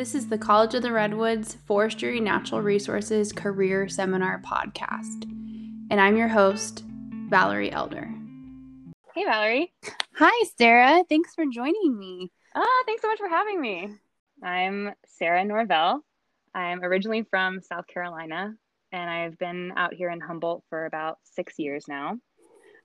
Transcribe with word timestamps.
This 0.00 0.14
is 0.14 0.28
the 0.28 0.38
College 0.38 0.74
of 0.74 0.80
the 0.80 0.92
Redwoods 0.92 1.58
Forestry 1.66 2.20
Natural 2.20 2.62
Resources 2.62 3.32
Career 3.32 3.86
Seminar 3.86 4.40
Podcast. 4.40 5.24
And 5.90 6.00
I'm 6.00 6.16
your 6.16 6.26
host, 6.26 6.84
Valerie 7.28 7.70
Elder. 7.70 8.10
Hey, 9.14 9.24
Valerie. 9.26 9.74
Hi, 10.14 10.46
Sarah. 10.56 11.04
Thanks 11.06 11.34
for 11.34 11.44
joining 11.52 11.98
me. 11.98 12.32
Ah, 12.54 12.82
thanks 12.86 13.02
so 13.02 13.08
much 13.08 13.18
for 13.18 13.28
having 13.28 13.60
me. 13.60 13.90
I'm 14.42 14.94
Sarah 15.04 15.44
Norvell. 15.44 16.02
I'm 16.54 16.82
originally 16.82 17.26
from 17.28 17.60
South 17.60 17.86
Carolina, 17.86 18.54
and 18.92 19.10
I've 19.10 19.36
been 19.36 19.74
out 19.76 19.92
here 19.92 20.08
in 20.08 20.20
Humboldt 20.22 20.64
for 20.70 20.86
about 20.86 21.18
six 21.24 21.58
years 21.58 21.84
now. 21.88 22.16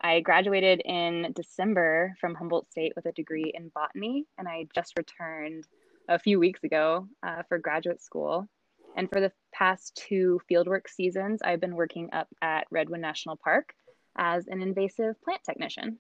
I 0.02 0.20
graduated 0.20 0.82
in 0.84 1.32
December 1.34 2.14
from 2.20 2.36
Humboldt 2.36 2.70
State 2.70 2.92
with 2.94 3.06
a 3.06 3.14
degree 3.14 3.54
in 3.56 3.72
botany, 3.74 4.26
and 4.38 4.50
I 4.50 4.68
just 4.76 4.98
returned 4.98 5.64
a 6.08 6.20
few 6.20 6.40
weeks 6.40 6.64
ago 6.64 7.08
uh, 7.24 7.44
for 7.48 7.58
graduate 7.58 8.02
school. 8.02 8.48
And 8.96 9.10
for 9.10 9.20
the 9.20 9.32
past 9.54 10.02
two 10.08 10.40
fieldwork 10.50 10.88
seasons, 10.88 11.42
I've 11.44 11.60
been 11.60 11.76
working 11.76 12.10
up 12.14 12.28
at 12.42 12.68
Redwood 12.72 13.02
National 13.02 13.36
Park 13.36 13.74
as 14.18 14.48
an 14.48 14.62
invasive 14.62 15.22
plant 15.22 15.42
technician. 15.44 16.00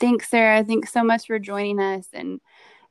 Thanks, 0.00 0.28
Sarah. 0.28 0.64
Thanks 0.64 0.92
so 0.92 1.04
much 1.04 1.26
for 1.26 1.38
joining 1.38 1.78
us. 1.80 2.08
And 2.12 2.40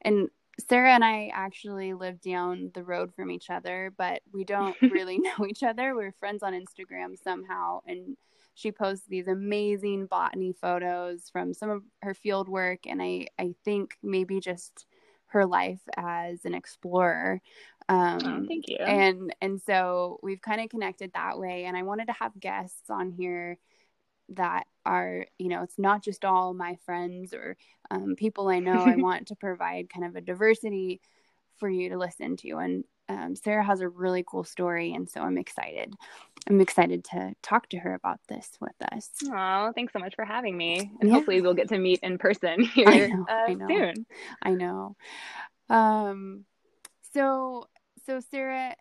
and 0.01 0.29
Sarah 0.69 0.93
and 0.93 1.03
I 1.03 1.31
actually 1.33 1.93
live 1.93 2.21
down 2.21 2.71
the 2.73 2.83
road 2.83 3.13
from 3.15 3.31
each 3.31 3.49
other, 3.49 3.93
but 3.97 4.21
we 4.31 4.43
don't 4.43 4.75
really 4.81 5.19
know 5.19 5.45
each 5.47 5.63
other. 5.63 5.95
We're 5.95 6.13
friends 6.19 6.43
on 6.43 6.53
Instagram 6.53 7.17
somehow, 7.21 7.79
and 7.87 8.15
she 8.53 8.71
posts 8.71 9.05
these 9.07 9.27
amazing 9.27 10.05
botany 10.05 10.53
photos 10.53 11.29
from 11.31 11.53
some 11.53 11.69
of 11.69 11.83
her 12.03 12.13
field 12.13 12.47
work, 12.47 12.81
and 12.85 13.01
I 13.01 13.27
I 13.37 13.55
think 13.65 13.97
maybe 14.01 14.39
just 14.39 14.85
her 15.33 15.45
life 15.45 15.81
as 15.97 16.45
an 16.45 16.53
explorer. 16.53 17.41
Um, 17.89 18.19
oh, 18.23 18.45
thank 18.47 18.67
you. 18.67 18.77
And 18.77 19.35
and 19.41 19.61
so 19.61 20.19
we've 20.23 20.41
kind 20.41 20.61
of 20.61 20.69
connected 20.69 21.11
that 21.13 21.37
way. 21.37 21.65
And 21.65 21.75
I 21.75 21.83
wanted 21.83 22.07
to 22.07 22.13
have 22.13 22.39
guests 22.39 22.89
on 22.89 23.11
here 23.11 23.57
that 24.29 24.65
are 24.85 25.25
you 25.37 25.49
know 25.49 25.63
it's 25.63 25.77
not 25.77 26.03
just 26.03 26.23
all 26.23 26.53
my 26.53 26.77
friends 26.85 27.33
or 27.33 27.57
um, 27.91 28.15
people 28.15 28.47
I 28.47 28.59
know. 28.59 28.83
I 28.85 28.95
want 28.97 29.27
to 29.27 29.35
provide 29.35 29.89
kind 29.89 30.05
of 30.05 30.15
a 30.15 30.21
diversity 30.21 31.01
for 31.57 31.69
you 31.69 31.89
to 31.89 31.97
listen 31.97 32.37
to. 32.37 32.57
And 32.57 32.83
um, 33.09 33.35
Sarah 33.35 33.63
has 33.63 33.81
a 33.81 33.89
really 33.89 34.23
cool 34.25 34.43
story, 34.43 34.93
and 34.93 35.09
so 35.09 35.21
I'm 35.21 35.37
excited. 35.37 35.93
I'm 36.49 36.61
excited 36.61 37.03
to 37.05 37.33
talk 37.41 37.67
to 37.69 37.77
her 37.77 37.93
about 37.93 38.19
this 38.29 38.49
with 38.61 38.75
us. 38.91 39.09
Oh, 39.25 39.71
thanks 39.75 39.93
so 39.93 39.99
much 39.99 40.15
for 40.15 40.25
having 40.25 40.57
me, 40.57 40.91
and 40.99 41.09
yeah. 41.09 41.15
hopefully 41.15 41.41
we'll 41.41 41.53
get 41.53 41.69
to 41.69 41.77
meet 41.77 41.99
in 42.01 42.17
person 42.17 42.63
here 42.63 42.87
I 42.87 43.07
know, 43.07 43.25
uh, 43.29 43.33
I 43.33 43.53
know. 43.53 43.67
soon. 43.67 44.05
I 44.41 44.49
know. 44.51 44.95
Um, 45.69 46.45
so 47.13 47.67
so 48.05 48.19
Sarah, 48.31 48.75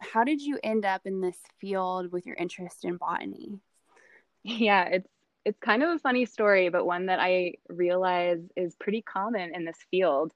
how 0.00 0.24
did 0.24 0.40
you 0.40 0.58
end 0.62 0.84
up 0.84 1.02
in 1.04 1.20
this 1.20 1.38
field 1.60 2.12
with 2.12 2.26
your 2.26 2.36
interest 2.36 2.84
in 2.84 2.96
botany? 2.96 3.60
Yeah, 4.44 4.84
it's 4.84 5.08
it's 5.44 5.58
kind 5.58 5.82
of 5.82 5.90
a 5.90 5.98
funny 5.98 6.24
story, 6.24 6.68
but 6.70 6.86
one 6.86 7.06
that 7.06 7.20
I 7.20 7.54
realize 7.68 8.40
is 8.56 8.74
pretty 8.76 9.02
common 9.02 9.54
in 9.54 9.64
this 9.64 9.78
field. 9.90 10.32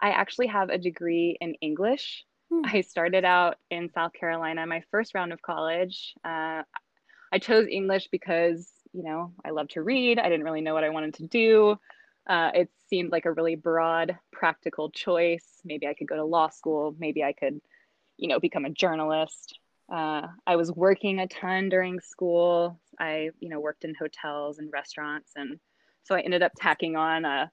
I 0.00 0.10
actually 0.10 0.48
have 0.48 0.70
a 0.70 0.78
degree 0.78 1.36
in 1.40 1.54
English 1.56 2.24
Hmm. 2.50 2.62
I 2.64 2.80
started 2.80 3.24
out 3.24 3.56
in 3.70 3.90
South 3.90 4.12
Carolina, 4.12 4.66
my 4.66 4.82
first 4.90 5.14
round 5.14 5.32
of 5.32 5.42
college. 5.42 6.14
Uh, 6.24 6.62
I 7.32 7.38
chose 7.38 7.66
English 7.70 8.08
because, 8.10 8.70
you 8.92 9.02
know, 9.02 9.32
I 9.44 9.50
love 9.50 9.68
to 9.68 9.82
read. 9.82 10.18
I 10.18 10.28
didn't 10.28 10.44
really 10.44 10.62
know 10.62 10.74
what 10.74 10.84
I 10.84 10.88
wanted 10.88 11.14
to 11.14 11.26
do. 11.26 11.78
Uh, 12.26 12.50
it 12.54 12.70
seemed 12.88 13.12
like 13.12 13.26
a 13.26 13.32
really 13.32 13.56
broad, 13.56 14.18
practical 14.32 14.90
choice. 14.90 15.60
Maybe 15.64 15.86
I 15.86 15.94
could 15.94 16.08
go 16.08 16.16
to 16.16 16.24
law 16.24 16.48
school. 16.48 16.94
Maybe 16.98 17.22
I 17.22 17.32
could, 17.32 17.60
you 18.16 18.28
know, 18.28 18.40
become 18.40 18.64
a 18.64 18.70
journalist. 18.70 19.58
Uh, 19.90 20.28
I 20.46 20.56
was 20.56 20.70
working 20.72 21.20
a 21.20 21.26
ton 21.26 21.68
during 21.68 22.00
school. 22.00 22.78
I, 22.98 23.30
you 23.40 23.48
know, 23.48 23.60
worked 23.60 23.84
in 23.84 23.94
hotels 23.94 24.58
and 24.58 24.70
restaurants. 24.72 25.32
And 25.36 25.58
so 26.04 26.14
I 26.14 26.20
ended 26.20 26.42
up 26.42 26.52
tacking 26.56 26.96
on 26.96 27.24
a 27.24 27.50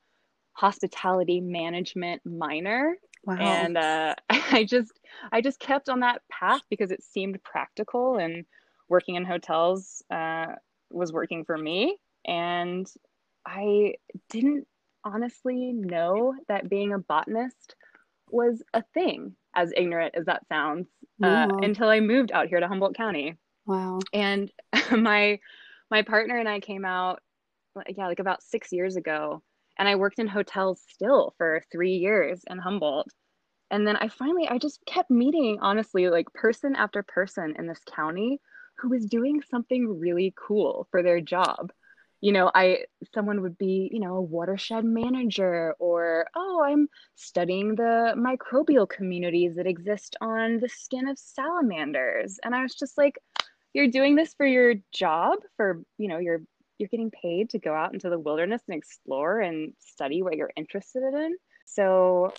hospitality 0.53 1.41
management 1.41 2.22
minor 2.25 2.96
Wow. 3.25 3.38
And 3.38 3.78
uh, 3.78 4.16
I 4.30 4.63
just 4.63 5.00
I 5.31 5.41
just 5.41 5.59
kept 5.59 5.90
on 5.90 6.02
that 6.02 6.22
path 6.31 6.62
because 6.69 6.91
it 6.91 7.03
seemed 7.03 7.44
practical 7.44 8.18
and 8.18 8.46
working 8.88 9.16
in 9.16 9.25
hotels 9.25 10.03
uh, 10.12 10.47
was 10.91 11.12
working 11.12 11.44
for 11.46 11.58
me. 11.58 11.97
And 12.25 12.88
I 13.46 13.96
didn't 14.30 14.68
honestly 15.03 15.72
know 15.74 16.34
that 16.47 16.69
being 16.69 16.94
a 16.94 17.00
botanist 17.00 17.75
was 18.30 18.64
a 18.74 18.84
thing, 18.94 19.35
as 19.56 19.72
ignorant 19.75 20.16
as 20.16 20.25
that 20.25 20.47
sounds, 20.47 20.88
uh, 21.24 21.47
until 21.62 21.90
I 21.90 22.00
moved 22.00 22.31
out 22.31 22.47
here 22.47 22.59
to 22.59 22.68
Humboldt 22.68 22.96
County. 22.96 23.35
Wow. 23.66 24.00
And 24.14 24.52
my 24.91 25.40
my 25.91 26.02
partner 26.02 26.38
and 26.38 26.50
I 26.50 26.59
came 26.59 26.85
out, 26.85 27.22
yeah, 27.88 28.08
like 28.08 28.19
about 28.19 28.44
six 28.44 28.72
years 28.72 28.96
ago 28.96 29.44
and 29.78 29.88
I 29.88 29.96
worked 29.96 30.19
in 30.19 30.28
hotels 30.28 30.81
still 30.90 31.34
for 31.38 31.62
three 31.72 31.96
years 31.97 32.41
in 32.50 32.58
Humboldt. 32.58 33.08
And 33.72 33.88
then 33.88 33.96
I 33.97 34.09
finally, 34.09 34.47
I 34.47 34.58
just 34.58 34.80
kept 34.86 35.09
meeting, 35.09 35.58
honestly, 35.62 36.09
like 36.09 36.31
person 36.34 36.75
after 36.75 37.03
person 37.03 37.56
in 37.58 37.68
this 37.68 37.81
county 37.94 38.40
who 38.78 38.90
was 38.90 39.06
doing 39.06 39.41
something 39.50 40.00
really 40.00 40.34
cool 40.38 40.88
for 40.91 41.02
their 41.02 41.19
job. 41.22 41.72
You 42.22 42.31
know, 42.31 42.50
I, 42.56 42.85
someone 43.14 43.41
would 43.41 43.58
be, 43.58 43.90
you 43.91 44.00
know, 44.00 44.16
a 44.16 44.22
watershed 44.22 44.84
manager, 44.84 45.75
or, 45.80 46.28
oh, 46.35 46.64
I'm 46.66 46.88
studying 47.16 47.75
the 47.75 48.16
microbial 48.18 48.90
communities 48.90 49.56
that 49.56 49.68
exist 49.68 50.16
on 50.22 50.59
the 50.59 50.69
skin 50.69 51.08
of 51.08 51.19
salamanders. 51.19 52.40
And 52.44 52.56
I 52.56 52.62
was 52.62 52.74
just 52.74 52.97
like, 52.97 53.19
you're 53.74 53.90
doing 53.90 54.16
this 54.16 54.34
for 54.34 54.46
your 54.46 54.75
job, 54.91 55.40
for, 55.58 55.84
you 55.97 56.08
know, 56.08 56.18
your 56.18 56.41
you're 56.78 56.90
getting 56.90 57.12
paid 57.12 57.50
to 57.52 57.59
go 57.59 57.74
out 57.74 57.94
into 57.94 58.09
the 58.09 58.19
wilderness 58.19 58.62
and 58.68 58.78
explore 58.78 59.40
and 59.40 59.74
study 59.80 60.22
what 60.22 60.36
you're 60.36 60.52
interested 60.56 61.03
in. 61.13 61.36
So 61.66 62.34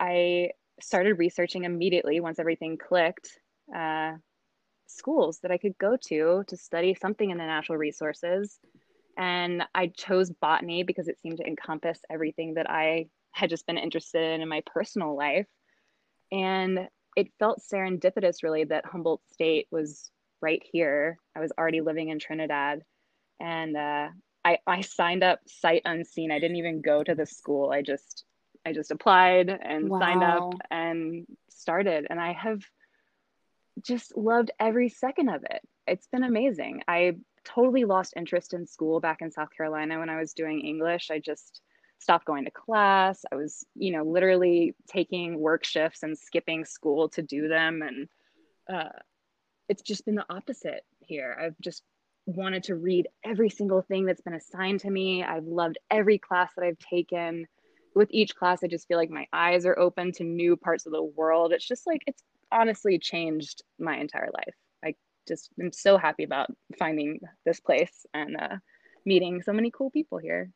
I 0.00 0.50
started 0.80 1.18
researching 1.18 1.64
immediately 1.64 2.20
once 2.20 2.38
everything 2.38 2.78
clicked 2.78 3.28
uh, 3.74 4.12
schools 4.86 5.38
that 5.42 5.50
I 5.50 5.58
could 5.58 5.76
go 5.78 5.96
to 6.08 6.44
to 6.46 6.56
study 6.56 6.96
something 7.00 7.30
in 7.30 7.38
the 7.38 7.44
natural 7.44 7.78
resources. 7.78 8.58
And 9.16 9.62
I 9.74 9.88
chose 9.88 10.30
botany 10.30 10.82
because 10.82 11.08
it 11.08 11.18
seemed 11.20 11.38
to 11.38 11.46
encompass 11.46 12.00
everything 12.10 12.54
that 12.54 12.68
I 12.68 13.06
had 13.30 13.50
just 13.50 13.66
been 13.66 13.78
interested 13.78 14.22
in 14.22 14.40
in 14.40 14.48
my 14.48 14.62
personal 14.66 15.16
life. 15.16 15.46
And 16.32 16.88
it 17.16 17.28
felt 17.38 17.62
serendipitous, 17.72 18.42
really, 18.42 18.64
that 18.64 18.86
Humboldt 18.86 19.22
State 19.32 19.68
was 19.70 20.10
right 20.40 20.62
here. 20.72 21.16
I 21.36 21.40
was 21.40 21.52
already 21.56 21.80
living 21.80 22.08
in 22.08 22.18
Trinidad 22.18 22.82
and 23.40 23.76
uh, 23.76 24.08
I 24.44 24.58
I 24.66 24.80
signed 24.80 25.22
up 25.22 25.40
sight 25.46 25.82
unseen. 25.84 26.30
I 26.30 26.38
didn't 26.38 26.56
even 26.56 26.80
go 26.80 27.02
to 27.02 27.14
the 27.14 27.26
school. 27.26 27.70
I 27.70 27.82
just 27.82 28.24
I 28.66 28.72
just 28.72 28.90
applied 28.90 29.48
and 29.50 29.88
wow. 29.88 30.00
signed 30.00 30.24
up 30.24 30.54
and 30.70 31.26
started, 31.50 32.06
and 32.08 32.20
I 32.20 32.32
have 32.32 32.62
just 33.82 34.16
loved 34.16 34.50
every 34.60 34.88
second 34.88 35.28
of 35.28 35.44
it. 35.44 35.60
It's 35.86 36.06
been 36.06 36.24
amazing. 36.24 36.82
I 36.88 37.16
totally 37.44 37.84
lost 37.84 38.14
interest 38.16 38.54
in 38.54 38.66
school 38.66 39.00
back 39.00 39.20
in 39.20 39.30
South 39.30 39.50
Carolina 39.54 39.98
when 39.98 40.08
I 40.08 40.18
was 40.18 40.32
doing 40.32 40.60
English. 40.60 41.10
I 41.10 41.18
just 41.18 41.60
stopped 41.98 42.26
going 42.26 42.44
to 42.44 42.50
class. 42.50 43.24
I 43.30 43.36
was, 43.36 43.64
you 43.74 43.92
know, 43.92 44.04
literally 44.04 44.74
taking 44.88 45.38
work 45.38 45.64
shifts 45.64 46.02
and 46.02 46.16
skipping 46.18 46.64
school 46.64 47.08
to 47.10 47.22
do 47.22 47.48
them. 47.48 47.82
And 47.82 48.08
uh, 48.72 48.98
it's 49.68 49.82
just 49.82 50.04
been 50.04 50.14
the 50.14 50.26
opposite 50.28 50.84
here. 51.00 51.36
I've 51.40 51.58
just 51.60 51.82
wanted 52.26 52.64
to 52.64 52.76
read 52.76 53.08
every 53.24 53.50
single 53.50 53.82
thing 53.82 54.06
that's 54.06 54.22
been 54.22 54.34
assigned 54.34 54.80
to 54.80 54.90
me. 54.90 55.22
I've 55.22 55.44
loved 55.44 55.78
every 55.90 56.18
class 56.18 56.50
that 56.56 56.64
I've 56.64 56.78
taken. 56.78 57.46
With 57.94 58.08
each 58.10 58.34
class, 58.34 58.64
I 58.64 58.66
just 58.66 58.88
feel 58.88 58.98
like 58.98 59.10
my 59.10 59.26
eyes 59.32 59.66
are 59.66 59.78
open 59.78 60.12
to 60.12 60.24
new 60.24 60.56
parts 60.56 60.86
of 60.86 60.92
the 60.92 61.02
world. 61.02 61.52
It's 61.52 61.66
just 61.66 61.86
like 61.86 62.02
it's 62.06 62.22
honestly 62.50 62.98
changed 62.98 63.62
my 63.78 63.96
entire 63.96 64.30
life. 64.32 64.54
I 64.84 64.94
just 65.28 65.50
am 65.60 65.72
so 65.72 65.96
happy 65.96 66.24
about 66.24 66.48
finding 66.78 67.20
this 67.44 67.60
place 67.60 68.06
and 68.12 68.36
uh, 68.36 68.56
meeting 69.04 69.42
so 69.42 69.52
many 69.52 69.70
cool 69.70 69.90
people 69.90 70.18
here. 70.18 70.50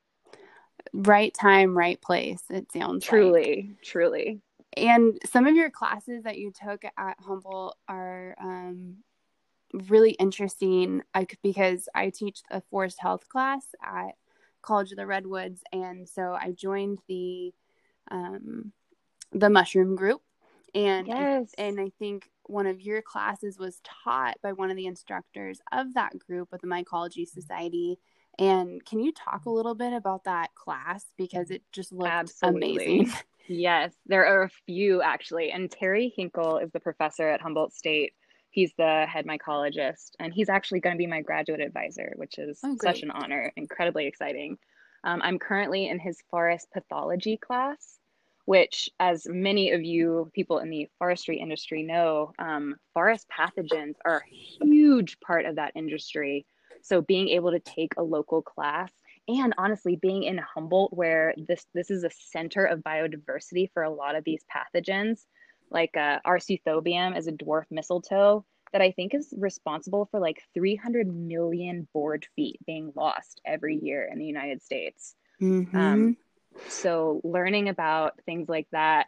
Right 0.92 1.34
time, 1.34 1.76
right 1.76 2.00
place. 2.00 2.42
It 2.50 2.72
sounds 2.72 3.04
truly, 3.04 3.68
like. 3.68 3.82
truly. 3.82 4.40
And 4.76 5.18
some 5.26 5.46
of 5.46 5.54
your 5.54 5.70
classes 5.70 6.24
that 6.24 6.38
you 6.38 6.52
took 6.52 6.84
at 6.84 7.16
Humboldt 7.20 7.76
are 7.88 8.36
um, 8.40 8.98
really 9.72 10.12
interesting 10.12 11.02
I, 11.14 11.26
because 11.42 11.88
I 11.94 12.10
teach 12.10 12.42
a 12.50 12.60
forest 12.70 12.98
health 13.00 13.28
class 13.28 13.64
at 13.82 14.14
College 14.62 14.92
of 14.92 14.96
the 14.96 15.06
Redwoods, 15.06 15.62
and 15.72 16.08
so 16.08 16.36
I 16.38 16.52
joined 16.52 16.98
the 17.08 17.52
um, 18.10 18.72
the 19.32 19.50
mushroom 19.50 19.94
group, 19.94 20.22
and 20.74 21.06
yes. 21.06 21.50
I, 21.58 21.62
and 21.62 21.80
I 21.80 21.90
think 21.98 22.28
one 22.44 22.66
of 22.66 22.80
your 22.80 23.02
classes 23.02 23.58
was 23.58 23.80
taught 23.84 24.36
by 24.42 24.54
one 24.54 24.70
of 24.70 24.76
the 24.76 24.86
instructors 24.86 25.60
of 25.70 25.94
that 25.94 26.18
group 26.18 26.52
of 26.52 26.60
the 26.62 26.66
Mycology 26.66 27.28
Society, 27.28 27.98
And 28.38 28.84
can 28.84 29.00
you 29.00 29.12
talk 29.12 29.46
a 29.46 29.50
little 29.50 29.74
bit 29.74 29.92
about 29.92 30.24
that 30.24 30.54
class 30.54 31.04
because 31.16 31.50
it 31.50 31.62
just 31.72 31.92
looked 31.92 32.10
Absolutely. 32.10 33.00
amazing? 33.00 33.12
Yes, 33.50 33.94
there 34.04 34.26
are 34.26 34.42
a 34.42 34.50
few 34.66 35.00
actually. 35.00 35.50
And 35.50 35.70
Terry 35.70 36.12
Henkel 36.16 36.58
is 36.58 36.70
the 36.70 36.80
professor 36.80 37.26
at 37.28 37.40
Humboldt 37.40 37.72
State. 37.72 38.12
He's 38.50 38.72
the 38.76 39.06
head 39.06 39.26
mycologist, 39.26 40.12
and 40.18 40.32
he's 40.32 40.48
actually 40.48 40.80
going 40.80 40.94
to 40.96 40.98
be 40.98 41.06
my 41.06 41.20
graduate 41.22 41.60
advisor, 41.60 42.12
which 42.16 42.38
is 42.38 42.58
Oh, 42.64 42.76
such 42.76 43.02
an 43.02 43.10
honor, 43.10 43.52
incredibly 43.56 44.06
exciting. 44.06 44.58
Um, 45.04 45.20
I'm 45.22 45.38
currently 45.38 45.86
in 45.88 45.98
his 45.98 46.22
forest 46.30 46.68
pathology 46.72 47.36
class, 47.36 47.98
which, 48.46 48.88
as 48.98 49.26
many 49.28 49.70
of 49.72 49.82
you 49.84 50.30
people 50.34 50.58
in 50.58 50.70
the 50.70 50.88
forestry 50.98 51.38
industry 51.38 51.82
know, 51.82 52.32
um, 52.38 52.76
forest 52.94 53.26
pathogens 53.28 53.94
are 54.04 54.22
a 54.26 54.34
huge 54.66 55.20
part 55.20 55.44
of 55.46 55.56
that 55.56 55.72
industry. 55.76 56.46
So, 56.82 57.02
being 57.02 57.28
able 57.28 57.50
to 57.52 57.60
take 57.60 57.92
a 57.96 58.02
local 58.02 58.42
class 58.42 58.90
and 59.28 59.54
honestly 59.58 59.96
being 59.96 60.22
in 60.22 60.38
Humboldt 60.38 60.92
where 60.96 61.34
this 61.36 61.66
this 61.74 61.90
is 61.90 62.04
a 62.04 62.10
center 62.10 62.64
of 62.64 62.80
biodiversity 62.80 63.70
for 63.72 63.82
a 63.82 63.90
lot 63.90 64.16
of 64.16 64.24
these 64.24 64.44
pathogens 64.50 65.26
like 65.70 65.96
uh, 65.96 66.18
Arceuthobium 66.26 67.16
is 67.16 67.26
a 67.26 67.32
dwarf 67.32 67.64
mistletoe 67.70 68.44
that 68.72 68.82
I 68.82 68.92
think 68.92 69.14
is 69.14 69.32
responsible 69.36 70.08
for 70.10 70.20
like 70.20 70.42
300 70.54 71.06
million 71.06 71.88
board 71.92 72.26
feet 72.36 72.58
being 72.66 72.92
lost 72.94 73.40
every 73.46 73.76
year 73.76 74.08
in 74.10 74.18
the 74.18 74.26
United 74.26 74.62
States. 74.62 75.14
Mm-hmm. 75.40 75.76
Um, 75.76 76.16
so 76.68 77.20
learning 77.24 77.68
about 77.68 78.20
things 78.26 78.48
like 78.48 78.66
that 78.72 79.06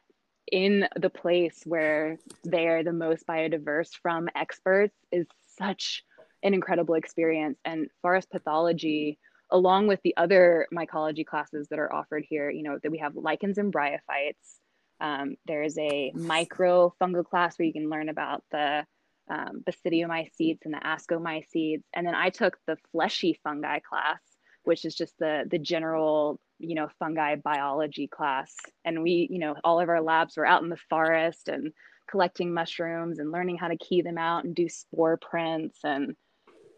in 0.50 0.88
the 0.96 1.10
place 1.10 1.62
where 1.64 2.18
they 2.44 2.66
are 2.68 2.82
the 2.82 2.92
most 2.92 3.26
biodiverse 3.26 3.90
from 4.02 4.28
experts 4.34 4.96
is 5.12 5.26
such 5.58 6.04
an 6.42 6.54
incredible 6.54 6.94
experience. 6.94 7.58
And 7.64 7.88
forest 8.02 8.30
pathology, 8.30 9.18
along 9.50 9.86
with 9.86 10.00
the 10.02 10.16
other 10.16 10.66
mycology 10.74 11.24
classes 11.24 11.68
that 11.68 11.78
are 11.78 11.92
offered 11.92 12.24
here, 12.28 12.50
you 12.50 12.62
know, 12.62 12.78
that 12.82 12.90
we 12.90 12.98
have 12.98 13.16
lichens 13.16 13.58
and 13.58 13.72
bryophytes. 13.72 14.58
Um, 15.00 15.36
there's 15.46 15.78
a 15.78 16.12
micro 16.14 16.94
fungal 17.00 17.24
class 17.24 17.58
where 17.58 17.66
you 17.66 17.72
can 17.72 17.88
learn 17.90 18.08
about 18.08 18.42
the 18.50 18.84
um, 19.30 19.62
basidiomycetes 19.64 20.64
and 20.64 20.74
the 20.74 20.80
ascomycetes. 20.84 21.82
And 21.94 22.06
then 22.06 22.14
I 22.14 22.30
took 22.30 22.58
the 22.66 22.76
fleshy 22.92 23.38
fungi 23.42 23.78
class, 23.78 24.20
which 24.64 24.84
is 24.84 24.94
just 24.94 25.18
the 25.18 25.44
the 25.50 25.58
general 25.58 26.40
you 26.60 26.74
know 26.74 26.88
fungi 26.98 27.36
biology 27.36 28.06
class 28.06 28.54
and 28.84 29.02
we 29.02 29.26
you 29.30 29.38
know 29.38 29.56
all 29.64 29.80
of 29.80 29.88
our 29.88 30.02
labs 30.02 30.36
were 30.36 30.46
out 30.46 30.62
in 30.62 30.68
the 30.68 30.76
forest 30.88 31.48
and 31.48 31.72
collecting 32.08 32.52
mushrooms 32.52 33.18
and 33.18 33.32
learning 33.32 33.56
how 33.56 33.68
to 33.68 33.76
key 33.76 34.02
them 34.02 34.18
out 34.18 34.44
and 34.44 34.54
do 34.54 34.68
spore 34.68 35.16
prints 35.16 35.78
and 35.84 36.14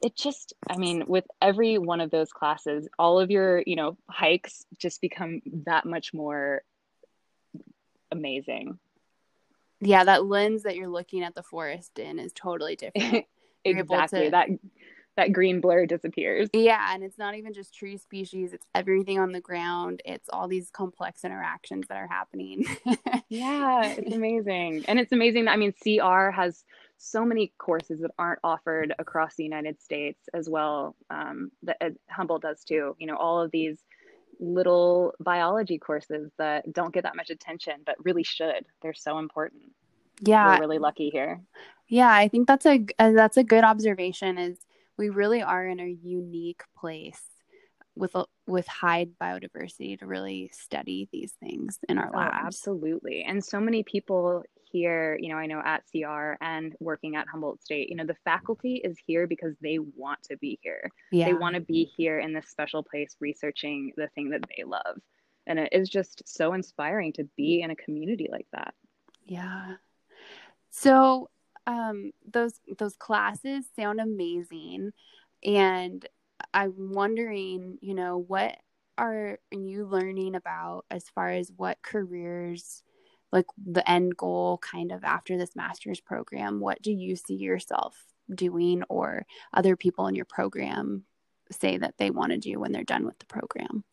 it 0.03 0.15
just 0.17 0.53
i 0.71 0.77
mean 0.77 1.05
with 1.07 1.25
every 1.41 1.79
one 1.79 2.01
of 2.01 2.11
those 2.11 2.31
classes 2.33 2.89
all 2.99 3.19
of 3.19 3.31
your 3.31 3.63
you 3.67 3.77
know 3.77 3.97
hikes 4.09 4.65
just 4.79 5.01
become 5.01 5.41
that 5.67 5.85
much 5.85 6.15
more 6.15 6.63
amazing 8.13 8.79
Yeah, 9.81 10.05
that 10.05 10.25
lens 10.27 10.63
that 10.63 10.77
you're 10.77 10.89
looking 10.89 11.25
at 11.25 11.35
the 11.35 11.43
forest 11.43 11.99
in 11.99 12.19
is 12.19 12.33
totally 12.33 12.77
different. 12.77 13.27
Exactly 13.65 14.25
to- 14.25 14.31
that 14.31 14.49
that 15.17 15.33
green 15.33 15.61
blur 15.61 15.87
disappears 15.87 16.49
Yeah, 16.53 16.93
and 16.95 17.05
it's 17.05 17.19
not 17.19 17.35
even 17.37 17.53
just 17.53 17.75
tree 17.75 17.97
species, 17.97 18.53
it's 18.53 18.67
everything 18.75 19.19
on 19.21 19.31
the 19.31 19.41
ground. 19.41 20.01
It's 20.05 20.29
all 20.33 20.49
these 20.49 20.71
complex 20.71 21.25
interactions 21.25 21.87
that 21.89 21.97
are 21.97 22.09
happening. 22.09 22.65
Yeah, 23.29 23.95
it's 23.97 24.15
amazing. 24.15 24.85
And 24.89 24.99
it's 24.99 25.13
amazing 25.13 25.47
that, 25.47 25.53
I 25.53 25.57
mean, 25.57 25.73
CR 25.83 26.29
has 26.31 26.65
so 26.99 27.25
many 27.25 27.53
courses 27.57 28.01
that 28.01 28.11
aren't 28.19 28.41
offered 28.45 28.95
across 28.99 29.37
the 29.37 29.45
United 29.45 29.81
States 29.81 30.21
as 30.35 30.51
well. 30.51 30.97
Um, 31.09 31.51
that 31.63 31.79
uh, 31.81 31.91
Humboldt 32.11 32.43
does 32.43 32.63
too. 32.63 32.95
You 32.99 33.07
know, 33.07 33.17
all 33.17 33.41
of 33.41 33.51
these 33.51 33.79
little 34.43 35.15
biology 35.21 35.79
courses 35.79 36.31
that 36.39 36.73
don't 36.73 36.93
get 36.93 37.05
that 37.05 37.17
much 37.17 37.31
attention, 37.31 37.75
but 37.87 38.05
really 38.05 38.25
should. 38.25 38.67
They're 38.83 38.95
so 38.95 39.19
important. 39.19 39.63
yeah, 40.21 40.57
We're 40.57 40.61
really 40.61 40.79
lucky 40.79 41.11
here. 41.11 41.41
Yeah, 41.89 42.13
I 42.13 42.29
think 42.29 42.49
that's 42.49 42.67
a 42.67 42.85
uh, 42.99 43.13
that's 43.13 43.37
a 43.37 43.45
good 43.45 43.65
observation. 43.65 44.39
Is 44.39 44.59
we 44.99 45.11
really 45.11 45.43
are 45.43 45.67
in 45.67 45.81
a 45.81 45.89
unique 45.89 46.63
place 46.77 47.23
with 47.95 48.15
a, 48.15 48.25
with 48.47 48.67
high 48.67 49.07
biodiversity 49.21 49.99
to 49.99 50.07
really 50.07 50.51
study 50.53 51.09
these 51.13 51.33
things 51.41 51.79
in 51.89 51.99
our 51.99 52.11
Oh, 52.15 52.17
labs. 52.17 52.35
absolutely. 52.47 53.23
And 53.23 53.45
so 53.45 53.61
many 53.61 53.83
people 53.83 54.45
here, 54.73 55.19
you 55.21 55.29
know, 55.29 55.37
I 55.37 55.47
know 55.47 55.61
at 55.65 55.85
CR 55.91 56.35
and 56.41 56.75
working 56.81 57.17
at 57.17 57.29
Humboldt 57.29 57.63
State, 57.63 57.91
you 57.91 57.97
know, 57.97 58.07
the 58.07 58.17
faculty 58.25 58.77
is 58.77 58.97
here 59.07 59.27
because 59.27 59.55
they 59.61 59.79
want 59.79 60.23
to 60.25 60.37
be 60.39 60.59
here. 60.63 60.91
Yeah, 61.11 61.27
They 61.27 61.35
want 61.35 61.55
to 61.55 61.61
be 61.61 61.85
here 61.85 62.19
in 62.19 62.33
this 62.33 62.49
special 62.49 62.83
place 62.83 63.17
researching 63.21 63.93
the 63.97 64.09
thing 64.09 64.31
that 64.31 64.45
they 64.57 64.65
love. 64.65 64.99
And 65.47 65.59
it 65.59 65.71
is 65.73 65.89
just 65.89 66.23
so 66.27 66.55
inspiring 66.55 67.13
to 67.15 67.29
be 67.37 67.63
in 67.63 67.71
a 67.71 67.77
community 67.77 68.29
like 68.31 68.47
that. 68.53 68.75
yeah. 69.25 69.75
So, 70.71 71.29
um, 71.67 72.13
those 72.33 72.55
those 72.79 72.97
classes 72.97 73.65
sound 73.77 74.01
amazing, 74.01 74.93
and 75.45 76.05
I'm 76.55 76.93
wondering, 76.93 77.79
you 77.81 77.95
know, 77.95 78.19
what 78.19 78.57
are 78.99 79.39
you 79.51 79.87
learning 79.87 80.35
about 80.35 80.85
as 80.91 81.09
far 81.09 81.31
as 81.31 81.51
what 81.57 81.83
careers, 81.83 82.83
like 83.33 83.47
the 83.57 83.89
end 83.91 84.17
goal, 84.17 84.59
kind 84.59 84.93
of 84.93 85.05
after 85.05 85.39
this 85.39 85.57
master's 85.57 86.01
program? 86.01 86.61
What 86.61 86.83
do 86.83 86.93
you 86.93 87.17
see 87.17 87.35
yourself 87.35 87.97
doing, 88.33 88.83
or 88.89 89.27
other 89.53 89.77
people 89.77 90.07
in 90.07 90.15
your 90.15 90.27
program 90.27 91.05
say 91.51 91.79
that 91.79 91.95
they 91.99 92.11
want 92.11 92.33
to 92.33 92.39
do 92.39 92.61
when 92.61 92.73
they're 92.73 92.85
done 92.85 93.05
with 93.05 93.19
the 93.19 93.27
program? 93.27 93.85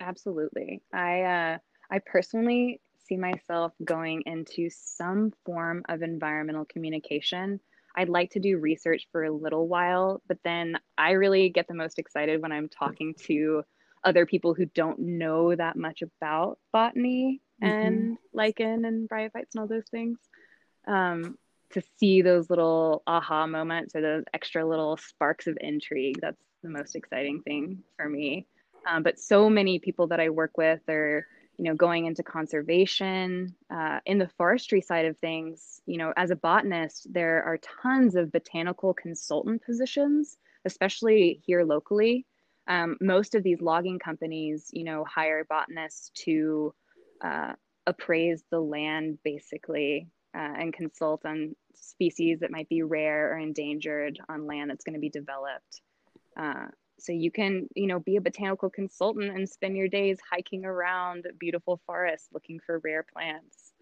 Absolutely. 0.00 0.80
I 0.92 1.22
uh, 1.22 1.58
I 1.90 2.00
personally 2.06 2.80
see 3.08 3.16
myself 3.16 3.72
going 3.84 4.22
into 4.26 4.68
some 4.70 5.32
form 5.44 5.82
of 5.88 6.02
environmental 6.02 6.66
communication. 6.66 7.60
I'd 7.96 8.08
like 8.08 8.30
to 8.32 8.40
do 8.40 8.58
research 8.58 9.08
for 9.10 9.24
a 9.24 9.32
little 9.32 9.66
while, 9.66 10.22
but 10.28 10.38
then 10.44 10.78
I 10.96 11.12
really 11.12 11.48
get 11.48 11.66
the 11.66 11.74
most 11.74 11.98
excited 11.98 12.40
when 12.40 12.52
I'm 12.52 12.68
talking 12.68 13.14
to 13.24 13.64
other 14.04 14.26
people 14.26 14.54
who 14.54 14.66
don't 14.66 14.98
know 15.00 15.54
that 15.54 15.76
much 15.76 16.02
about 16.02 16.58
botany 16.72 17.40
and 17.60 18.18
lichen 18.32 18.84
and 18.84 19.08
bryophytes 19.08 19.54
and 19.54 19.60
all 19.60 19.66
those 19.66 19.88
things. 19.90 20.18
Um, 20.86 21.36
to 21.70 21.82
see 21.98 22.22
those 22.22 22.48
little 22.48 23.02
aha 23.06 23.46
moments 23.46 23.94
or 23.94 24.00
those 24.00 24.24
extra 24.32 24.66
little 24.66 24.96
sparks 24.96 25.46
of 25.46 25.58
intrigue, 25.60 26.18
that's 26.20 26.42
the 26.62 26.70
most 26.70 26.96
exciting 26.96 27.42
thing 27.42 27.82
for 27.96 28.08
me. 28.08 28.46
Um, 28.86 29.02
but 29.02 29.18
so 29.18 29.50
many 29.50 29.78
people 29.78 30.06
that 30.08 30.20
I 30.20 30.30
work 30.30 30.56
with 30.56 30.80
are, 30.88 31.26
you 31.58 31.64
know, 31.64 31.74
going 31.74 32.06
into 32.06 32.22
conservation. 32.22 33.54
Uh, 33.70 34.00
in 34.06 34.18
the 34.18 34.30
forestry 34.38 34.80
side 34.80 35.04
of 35.04 35.18
things, 35.18 35.82
you 35.84 35.98
know, 35.98 36.12
as 36.16 36.30
a 36.30 36.36
botanist, 36.36 37.12
there 37.12 37.42
are 37.42 37.58
tons 37.82 38.14
of 38.14 38.32
botanical 38.32 38.94
consultant 38.94 39.62
positions, 39.62 40.38
especially 40.64 41.42
here 41.44 41.64
locally. 41.64 42.24
Um, 42.66 42.96
most 43.00 43.34
of 43.34 43.42
these 43.42 43.60
logging 43.60 43.98
companies, 43.98 44.70
you 44.72 44.84
know, 44.84 45.04
hire 45.04 45.44
botanists 45.48 46.10
to 46.24 46.74
uh, 47.22 47.52
appraise 47.86 48.42
the 48.50 48.60
land 48.60 49.18
basically 49.24 50.08
uh, 50.36 50.54
and 50.58 50.72
consult 50.72 51.24
on 51.24 51.54
species 51.74 52.40
that 52.40 52.50
might 52.50 52.68
be 52.68 52.82
rare 52.82 53.32
or 53.32 53.38
endangered 53.38 54.18
on 54.28 54.46
land 54.46 54.70
that's 54.70 54.84
going 54.84 54.94
to 54.94 55.00
be 55.00 55.08
developed. 55.08 55.80
Uh, 56.38 56.66
so 56.98 57.12
you 57.12 57.30
can, 57.30 57.68
you 57.74 57.86
know, 57.86 58.00
be 58.00 58.16
a 58.16 58.20
botanical 58.20 58.68
consultant 58.68 59.36
and 59.36 59.48
spend 59.48 59.76
your 59.76 59.88
days 59.88 60.18
hiking 60.30 60.64
around 60.64 61.26
beautiful 61.38 61.80
forests 61.86 62.28
looking 62.32 62.58
for 62.64 62.80
rare 62.84 63.04
plants. 63.12 63.72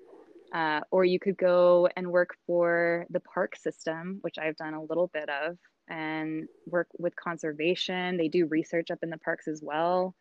Uh, 0.55 0.81
or 0.91 1.05
you 1.05 1.19
could 1.19 1.37
go 1.37 1.89
and 1.97 2.11
work 2.11 2.37
for 2.47 3.05
the 3.11 3.21
park 3.21 3.57
system, 3.57 4.19
which 4.21 4.39
I've 4.39 4.57
done 4.57 4.75
a 4.75 4.83
little 4.83 5.09
bit 5.09 5.29
of, 5.29 5.57
and 5.89 6.47
work 6.67 6.89
with 6.99 7.17
conservation. 7.17 8.17
They 8.17 8.29
do 8.29 8.47
research 8.47 8.91
up 8.91 8.99
in 9.03 9.11
the 9.11 9.19
parks 9.19 9.49
as 9.49 9.61
well, 9.63 10.15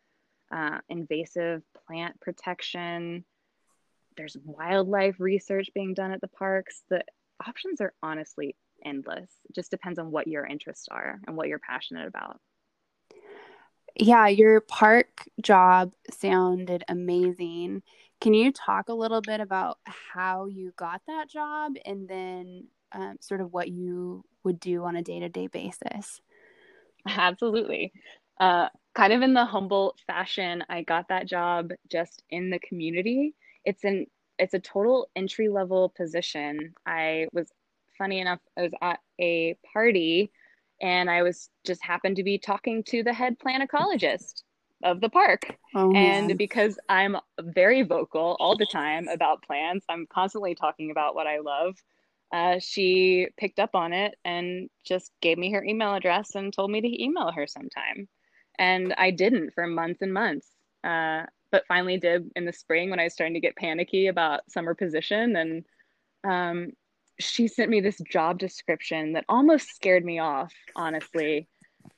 uh, 0.50 0.78
invasive 0.88 1.62
plant 1.86 2.20
protection. 2.20 3.24
There's 4.16 4.36
wildlife 4.44 5.16
research 5.18 5.68
being 5.74 5.94
done 5.94 6.12
at 6.12 6.20
the 6.20 6.28
parks. 6.28 6.82
The 6.88 7.02
options 7.46 7.80
are 7.80 7.92
honestly 8.02 8.56
endless. 8.84 9.30
It 9.48 9.54
just 9.54 9.70
depends 9.70 9.98
on 9.98 10.10
what 10.10 10.26
your 10.26 10.46
interests 10.46 10.88
are 10.90 11.20
and 11.26 11.36
what 11.36 11.48
you're 11.48 11.58
passionate 11.58 12.06
about. 12.06 12.40
Yeah, 13.98 14.28
your 14.28 14.60
park 14.60 15.24
job 15.40 15.92
sounded 16.10 16.84
amazing. 16.88 17.82
Can 18.20 18.34
you 18.34 18.52
talk 18.52 18.88
a 18.88 18.94
little 18.94 19.20
bit 19.20 19.40
about 19.40 19.78
how 19.84 20.46
you 20.46 20.72
got 20.76 21.02
that 21.06 21.30
job 21.30 21.72
and 21.84 22.08
then 22.08 22.68
um, 22.92 23.16
sort 23.20 23.40
of 23.40 23.52
what 23.52 23.68
you 23.68 24.24
would 24.44 24.60
do 24.60 24.84
on 24.84 24.96
a 24.96 25.02
day 25.02 25.20
to 25.20 25.28
day 25.28 25.46
basis? 25.46 26.20
Absolutely. 27.08 27.92
Uh, 28.38 28.68
kind 28.96 29.12
of 29.12 29.22
in 29.22 29.34
the 29.34 29.44
Humboldt 29.44 30.00
fashion, 30.06 30.64
I 30.68 30.82
got 30.82 31.08
that 31.08 31.26
job 31.26 31.70
just 31.90 32.22
in 32.30 32.50
the 32.50 32.58
community. 32.58 33.34
It's 33.64 33.84
an 33.84 34.06
it's 34.38 34.54
a 34.54 34.58
total 34.58 35.08
entry 35.14 35.48
level 35.48 35.92
position. 35.96 36.74
I 36.86 37.28
was 37.32 37.52
funny 37.96 38.20
enough, 38.20 38.40
I 38.58 38.62
was 38.62 38.72
at 38.82 39.00
a 39.20 39.56
party 39.72 40.30
and 40.82 41.08
I 41.08 41.22
was 41.22 41.48
just 41.64 41.82
happened 41.82 42.16
to 42.16 42.22
be 42.22 42.38
talking 42.38 42.82
to 42.84 43.02
the 43.02 43.12
head 43.12 43.38
plant 43.38 43.68
ecologist 43.68 44.42
of 44.82 45.00
the 45.00 45.08
park. 45.08 45.56
Oh, 45.74 45.92
and 45.94 46.28
man. 46.28 46.36
because 46.36 46.78
I'm 46.88 47.16
very 47.40 47.82
vocal 47.82 48.36
all 48.38 48.56
the 48.56 48.66
time 48.66 49.08
about 49.08 49.42
plants, 49.42 49.86
I'm 49.88 50.06
constantly 50.06 50.54
talking 50.54 50.90
about 50.90 51.14
what 51.14 51.26
I 51.26 51.38
love. 51.38 51.76
Uh, 52.32 52.58
she 52.58 53.28
picked 53.38 53.58
up 53.58 53.74
on 53.74 53.92
it 53.92 54.16
and 54.24 54.68
just 54.84 55.12
gave 55.22 55.38
me 55.38 55.52
her 55.52 55.64
email 55.64 55.94
address 55.94 56.34
and 56.34 56.52
told 56.52 56.70
me 56.70 56.80
to 56.80 57.02
email 57.02 57.30
her 57.30 57.46
sometime. 57.46 58.08
And 58.58 58.94
I 58.96 59.10
didn't 59.10 59.52
for 59.54 59.66
months 59.66 60.02
and 60.02 60.12
months, 60.12 60.48
uh, 60.84 61.24
but 61.50 61.66
finally 61.66 61.98
did 61.98 62.30
in 62.36 62.44
the 62.44 62.52
spring 62.52 62.90
when 62.90 63.00
I 63.00 63.04
was 63.04 63.12
starting 63.12 63.34
to 63.34 63.40
get 63.40 63.56
panicky 63.56 64.06
about 64.08 64.50
summer 64.50 64.74
position. 64.74 65.36
And 65.36 65.64
um, 66.24 66.72
she 67.18 67.48
sent 67.48 67.70
me 67.70 67.80
this 67.80 68.00
job 68.10 68.38
description 68.38 69.12
that 69.12 69.24
almost 69.28 69.74
scared 69.74 70.04
me 70.04 70.18
off, 70.18 70.52
honestly, 70.74 71.48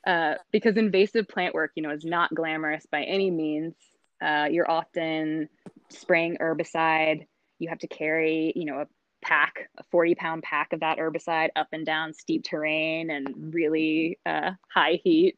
uh, 0.05 0.35
because 0.51 0.77
invasive 0.77 1.27
plant 1.27 1.53
work, 1.53 1.71
you 1.75 1.83
know, 1.83 1.91
is 1.91 2.05
not 2.05 2.33
glamorous 2.33 2.85
by 2.91 3.03
any 3.03 3.31
means. 3.31 3.73
Uh, 4.21 4.47
you're 4.51 4.69
often 4.69 5.49
spraying 5.89 6.37
herbicide. 6.37 7.25
You 7.57 7.69
have 7.69 7.79
to 7.79 7.87
carry, 7.87 8.53
you 8.55 8.65
know, 8.65 8.81
a 8.81 8.87
pack, 9.21 9.69
a 9.77 9.83
40 9.91 10.15
pound 10.15 10.43
pack 10.43 10.73
of 10.73 10.79
that 10.81 10.97
herbicide 10.97 11.49
up 11.55 11.67
and 11.71 11.85
down 11.85 12.13
steep 12.13 12.43
terrain 12.43 13.09
and 13.09 13.53
really 13.53 14.19
uh, 14.25 14.51
high 14.73 14.99
heat. 15.03 15.37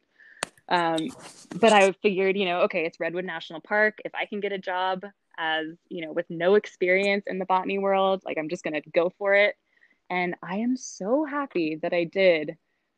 Um, 0.68 1.08
but 1.56 1.72
I 1.72 1.92
figured, 1.92 2.36
you 2.36 2.44
know, 2.44 2.60
okay, 2.62 2.84
it's 2.84 3.00
Redwood 3.00 3.24
National 3.24 3.60
Park. 3.60 3.98
If 4.04 4.14
I 4.14 4.26
can 4.26 4.40
get 4.40 4.52
a 4.52 4.58
job 4.58 5.04
as, 5.38 5.66
you 5.88 6.04
know, 6.04 6.12
with 6.12 6.26
no 6.30 6.54
experience 6.54 7.24
in 7.26 7.38
the 7.38 7.46
botany 7.46 7.78
world, 7.78 8.22
like 8.24 8.38
I'm 8.38 8.48
just 8.48 8.64
going 8.64 8.80
to 8.80 8.90
go 8.90 9.12
for 9.18 9.34
it. 9.34 9.56
And 10.10 10.34
I 10.42 10.56
am 10.56 10.76
so 10.76 11.24
happy 11.24 11.78
that 11.82 11.92
I 11.92 12.04
did 12.04 12.56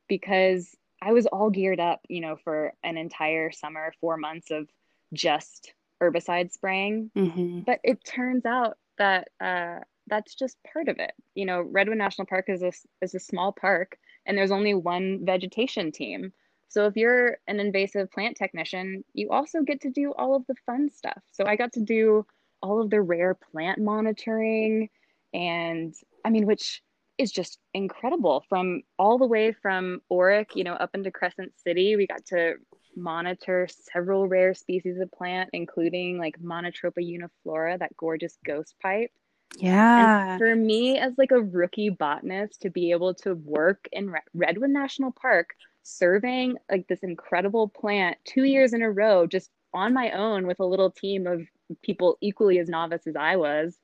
because 0.09 0.75
I 1.01 1.13
was 1.13 1.27
all 1.27 1.51
geared 1.51 1.81
up, 1.81 2.01
you 2.09 2.21
know, 2.21 2.37
for 2.43 2.73
an 2.83 2.97
entire 2.97 3.53
summer, 3.53 3.93
four 4.01 4.17
months 4.17 4.51
of 4.51 4.69
just 5.13 5.73
herbicide 6.03 6.53
spraying. 6.53 7.11
Mm-hmm. 7.17 7.61
But 7.61 7.81
it 7.85 8.05
turns 8.05 8.45
out 8.47 8.79
that 8.99 9.29
uh, 9.41 9.81
that's 10.07 10.35
just 10.35 10.57
part 10.73 10.89
of 10.89 10.99
it. 10.99 11.13
You 11.35 11.47
know, 11.47 11.61
Redwood 11.61 11.99
National 11.99 12.27
Park 12.27 12.47
is 12.49 12.63
a, 12.63 12.73
is 13.01 13.15
a 13.15 13.21
small 13.21 13.53
park 13.53 13.97
and 14.27 14.37
there's 14.37 14.51
only 14.51 14.75
one 14.75 15.25
vegetation 15.25 15.93
team. 15.93 16.33
So 16.69 16.87
if 16.87 16.97
you're 16.97 17.39
an 17.47 17.61
invasive 17.61 18.11
plant 18.11 18.37
technician, 18.37 19.05
you 19.13 19.31
also 19.31 19.63
get 19.63 19.83
to 19.83 19.91
do 19.91 20.13
all 20.13 20.35
of 20.35 20.47
the 20.47 20.55
fun 20.67 20.91
stuff. 20.91 21.23
So 21.33 21.45
I 21.47 21.57
got 21.57 21.73
to 21.75 21.81
do 21.81 22.27
all 22.63 22.81
of 22.81 22.91
the 22.91 23.01
rare 23.01 23.35
plant 23.35 23.79
monitoring 23.79 24.89
and 25.33 25.95
I 26.25 26.31
mean, 26.31 26.47
which 26.47 26.83
is 27.19 27.31
just 27.31 27.59
incredible 27.75 28.45
from 28.49 28.83
all 28.99 29.19
the 29.19 29.27
way 29.27 29.53
from 29.53 30.01
Orick, 30.11 30.55
you 30.55 30.65
know, 30.65 30.75
up 30.75 30.91
into 30.95 31.11
Crescent 31.11 31.53
City. 31.63 31.97
We 31.97 32.07
got 32.07 32.25
to 32.27 32.55
monitor 32.97 33.69
several 33.93 34.27
rare 34.27 34.55
species 34.55 34.99
of 34.99 35.11
plant, 35.13 35.51
including 35.53 36.19
like 36.19 36.41
Monotropa 36.41 36.99
uniflora, 36.99 37.79
that 37.79 37.97
gorgeous 37.97 38.39
ghost 38.45 38.75
pipe. 38.83 39.11
Yeah. 39.57 40.33
And 40.33 40.39
for 40.39 40.57
me, 40.57 40.99
as 40.99 41.13
like 41.17 41.31
a 41.31 41.41
rookie 41.41 41.91
botanist, 41.91 42.63
to 42.63 42.71
be 42.71 42.91
able 42.91 43.15
to 43.15 43.35
work 43.35 43.89
in 43.93 44.11
Re- 44.11 44.21
Redwood 44.33 44.71
National 44.71 45.13
Park, 45.13 45.55
surveying 45.85 46.57
like 46.71 46.89
this 46.89 47.05
incredible 47.05 47.69
plant 47.69 48.19
two 48.25 48.45
years 48.45 48.73
in 48.73 48.83
a 48.83 48.91
row, 48.91 49.27
just 49.27 49.51
on 49.73 49.95
my 49.95 50.11
own 50.11 50.47
with 50.47 50.61
a 50.61 50.65
little 50.65 50.91
team 50.91 51.27
of 51.27 51.43
people 51.83 52.19
equally 52.21 52.59
as 52.59 52.69
novice 52.69 53.07
as 53.07 53.17
I 53.17 53.37
was, 53.37 53.79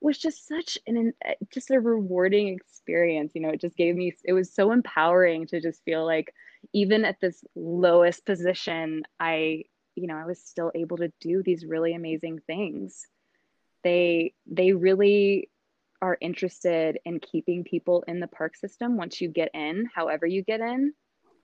was 0.00 0.18
just 0.18 0.46
such 0.46 0.78
an 0.86 1.12
eh, 1.24 1.34
just 1.50 1.70
a 1.70 1.80
rewarding 1.80 2.48
experience. 2.48 3.32
You 3.34 3.40
know, 3.42 3.50
it 3.50 3.60
just 3.60 3.76
gave 3.76 3.96
me 3.96 4.14
it 4.24 4.34
was 4.34 4.52
so 4.52 4.72
empowering 4.72 5.46
to 5.48 5.60
just 5.60 5.82
feel 5.84 6.04
like 6.04 6.34
even 6.72 7.04
at 7.04 7.20
this 7.20 7.42
lowest 7.54 8.26
position, 8.26 9.04
I 9.18 9.64
you 9.94 10.06
know 10.06 10.16
I 10.16 10.26
was 10.26 10.42
still 10.42 10.70
able 10.74 10.98
to 10.98 11.12
do 11.20 11.42
these 11.42 11.64
really 11.64 11.94
amazing 11.94 12.40
things 12.46 13.06
they 13.84 14.34
they 14.50 14.72
really 14.72 15.50
are 16.02 16.18
interested 16.20 16.98
in 17.04 17.20
keeping 17.20 17.62
people 17.62 18.02
in 18.08 18.18
the 18.18 18.26
park 18.26 18.56
system 18.56 18.96
once 18.96 19.20
you 19.20 19.28
get 19.28 19.50
in, 19.54 19.88
however 19.94 20.26
you 20.26 20.42
get 20.42 20.60
in. 20.60 20.92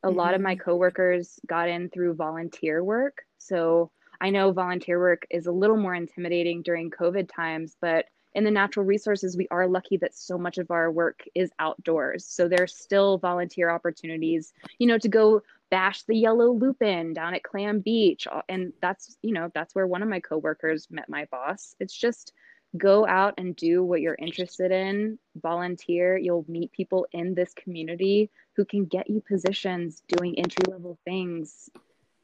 A 0.02 0.08
mm-hmm. 0.08 0.16
lot 0.16 0.34
of 0.34 0.40
my 0.40 0.54
mm-hmm. 0.54 0.62
coworkers 0.62 1.38
got 1.46 1.68
in 1.68 1.90
through 1.90 2.14
volunteer 2.14 2.82
work. 2.82 3.22
So 3.38 3.90
I 4.20 4.30
know 4.30 4.52
volunteer 4.52 4.98
work 4.98 5.26
is 5.30 5.46
a 5.46 5.52
little 5.52 5.76
more 5.76 5.94
intimidating 5.94 6.62
during 6.62 6.90
COVID 6.90 7.30
times, 7.34 7.76
but 7.80 8.06
in 8.34 8.44
the 8.44 8.50
natural 8.50 8.86
resources, 8.86 9.36
we 9.36 9.48
are 9.50 9.66
lucky 9.66 9.96
that 9.96 10.14
so 10.14 10.38
much 10.38 10.58
of 10.58 10.70
our 10.70 10.90
work 10.90 11.24
is 11.34 11.50
outdoors. 11.58 12.24
So 12.26 12.46
there's 12.46 12.76
still 12.76 13.18
volunteer 13.18 13.70
opportunities, 13.70 14.52
you 14.78 14.86
know, 14.86 14.98
to 14.98 15.08
go 15.08 15.42
bash 15.70 16.02
the 16.02 16.16
yellow 16.16 16.52
lupin 16.52 17.12
down 17.12 17.34
at 17.34 17.42
Clam 17.42 17.80
Beach. 17.80 18.28
And 18.48 18.72
that's, 18.80 19.16
you 19.22 19.32
know, 19.32 19.50
that's 19.54 19.74
where 19.74 19.86
one 19.86 20.02
of 20.02 20.08
my 20.08 20.20
coworkers 20.20 20.86
met 20.90 21.08
my 21.08 21.26
boss. 21.32 21.74
It's 21.80 21.96
just 21.96 22.32
go 22.76 23.04
out 23.06 23.34
and 23.36 23.56
do 23.56 23.82
what 23.82 24.00
you're 24.00 24.16
interested 24.20 24.70
in, 24.70 25.18
volunteer. 25.36 26.16
You'll 26.16 26.44
meet 26.46 26.70
people 26.70 27.06
in 27.12 27.34
this 27.34 27.52
community 27.54 28.30
who 28.60 28.66
can 28.66 28.84
get 28.84 29.08
you 29.08 29.22
positions 29.26 30.02
doing 30.06 30.38
entry 30.38 30.70
level 30.70 30.98
things 31.06 31.70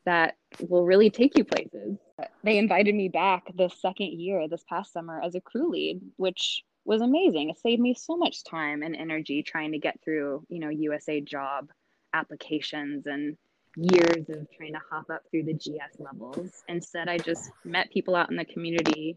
that 0.04 0.36
will 0.68 0.84
really 0.84 1.08
take 1.08 1.38
you 1.38 1.44
places. 1.44 1.96
They 2.44 2.58
invited 2.58 2.94
me 2.94 3.08
back 3.08 3.44
the 3.56 3.70
second 3.70 4.20
year 4.20 4.46
this 4.46 4.62
past 4.68 4.92
summer 4.92 5.18
as 5.24 5.34
a 5.34 5.40
crew 5.40 5.70
lead, 5.70 6.02
which 6.16 6.62
was 6.84 7.00
amazing. 7.00 7.48
It 7.48 7.58
saved 7.58 7.80
me 7.80 7.94
so 7.94 8.18
much 8.18 8.44
time 8.44 8.82
and 8.82 8.94
energy 8.94 9.42
trying 9.42 9.72
to 9.72 9.78
get 9.78 9.98
through, 10.04 10.44
you 10.50 10.60
know, 10.60 10.68
USA 10.68 11.22
job 11.22 11.70
applications 12.12 13.06
and 13.06 13.38
years 13.74 14.28
of 14.28 14.46
trying 14.54 14.74
to 14.74 14.80
hop 14.90 15.08
up 15.08 15.22
through 15.30 15.44
the 15.44 15.54
GS 15.54 15.98
levels. 16.00 16.64
Instead, 16.68 17.08
I 17.08 17.16
just 17.16 17.50
met 17.64 17.90
people 17.90 18.14
out 18.14 18.30
in 18.30 18.36
the 18.36 18.44
community 18.44 19.16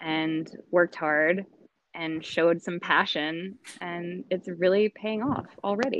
and 0.00 0.50
worked 0.72 0.96
hard 0.96 1.46
and 1.94 2.24
showed 2.24 2.62
some 2.62 2.80
passion, 2.80 3.58
and 3.80 4.24
it's 4.30 4.48
really 4.48 4.88
paying 4.88 5.22
off 5.22 5.46
already. 5.62 5.98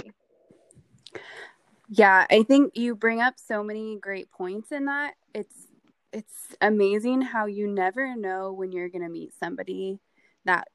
Yeah, 1.88 2.26
I 2.30 2.42
think 2.42 2.76
you 2.76 2.95
bring 2.95 3.21
up 3.21 3.35
so 3.38 3.62
many 3.62 3.99
great 3.99 4.30
points 4.30 4.73
in 4.73 4.87
that. 4.87 5.14
It's 5.35 5.66
it's 6.12 6.57
amazing 6.61 7.21
how 7.23 7.47
you 7.47 7.66
never 7.68 8.16
know 8.16 8.52
when 8.52 8.73
you're 8.73 8.88
going 8.88 9.02
to 9.02 9.11
meet 9.11 9.33
somebody 9.38 10.00
that 10.47 10.68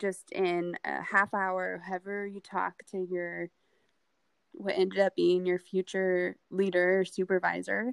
just 0.00 0.32
in 0.32 0.76
a 0.84 1.02
half 1.02 1.32
hour 1.34 1.82
however 1.86 2.26
you 2.26 2.40
talk 2.40 2.74
to 2.90 2.98
your 2.98 3.48
what 4.52 4.76
ended 4.76 4.98
up 4.98 5.14
being 5.16 5.46
your 5.46 5.58
future 5.58 6.36
leader 6.50 7.00
or 7.00 7.04
supervisor 7.04 7.92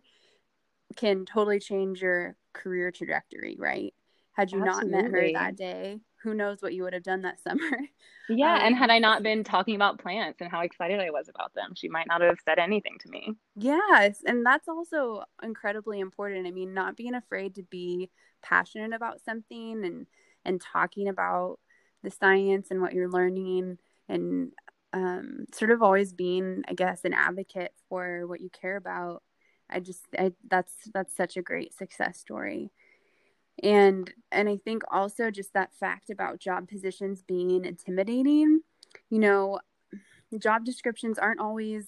can 0.95 1.25
totally 1.25 1.59
change 1.59 2.01
your 2.01 2.35
career 2.53 2.91
trajectory, 2.91 3.55
right? 3.59 3.93
Had 4.33 4.51
you 4.51 4.61
Absolutely. 4.61 4.91
not 4.91 5.03
met 5.03 5.11
her 5.11 5.29
that 5.33 5.55
day, 5.55 5.99
who 6.23 6.33
knows 6.33 6.61
what 6.61 6.73
you 6.73 6.83
would 6.83 6.93
have 6.93 7.03
done 7.03 7.21
that 7.21 7.39
summer. 7.43 7.79
Yeah, 8.27 8.55
um, 8.55 8.61
and 8.61 8.75
had 8.75 8.89
I 8.89 8.99
not 8.99 9.23
been 9.23 9.43
talking 9.43 9.75
about 9.75 9.99
plants 9.99 10.39
and 10.41 10.51
how 10.51 10.61
excited 10.61 10.99
I 10.99 11.09
was 11.09 11.29
about 11.29 11.53
them, 11.53 11.73
she 11.75 11.87
might 11.87 12.07
not 12.07 12.21
have 12.21 12.37
said 12.45 12.59
anything 12.59 12.97
to 13.01 13.09
me. 13.09 13.33
Yes, 13.55 14.21
and 14.25 14.45
that's 14.45 14.67
also 14.67 15.23
incredibly 15.41 15.99
important. 15.99 16.47
I 16.47 16.51
mean, 16.51 16.73
not 16.73 16.95
being 16.95 17.15
afraid 17.15 17.55
to 17.55 17.63
be 17.63 18.09
passionate 18.41 18.93
about 18.93 19.21
something 19.21 19.83
and 19.83 20.05
and 20.45 20.61
talking 20.61 21.09
about 21.09 21.59
the 22.03 22.11
science 22.11 22.67
and 22.71 22.81
what 22.81 22.93
you're 22.93 23.09
learning 23.09 23.77
and 24.07 24.53
um, 24.93 25.45
sort 25.53 25.71
of 25.71 25.81
always 25.83 26.13
being, 26.13 26.63
I 26.67 26.73
guess, 26.73 27.05
an 27.05 27.13
advocate 27.13 27.73
for 27.89 28.25
what 28.25 28.41
you 28.41 28.49
care 28.49 28.77
about. 28.77 29.23
I 29.69 29.79
just, 29.79 30.05
I, 30.17 30.31
that's 30.49 30.73
that's 30.93 31.15
such 31.15 31.37
a 31.37 31.43
great 31.43 31.75
success 31.77 32.17
story, 32.17 32.71
and 33.63 34.11
and 34.31 34.49
I 34.49 34.57
think 34.57 34.83
also 34.91 35.31
just 35.31 35.53
that 35.53 35.73
fact 35.73 36.09
about 36.09 36.39
job 36.39 36.67
positions 36.67 37.21
being 37.21 37.65
intimidating. 37.65 38.61
You 39.09 39.19
know, 39.19 39.59
job 40.37 40.65
descriptions 40.65 41.17
aren't 41.17 41.39
always 41.39 41.87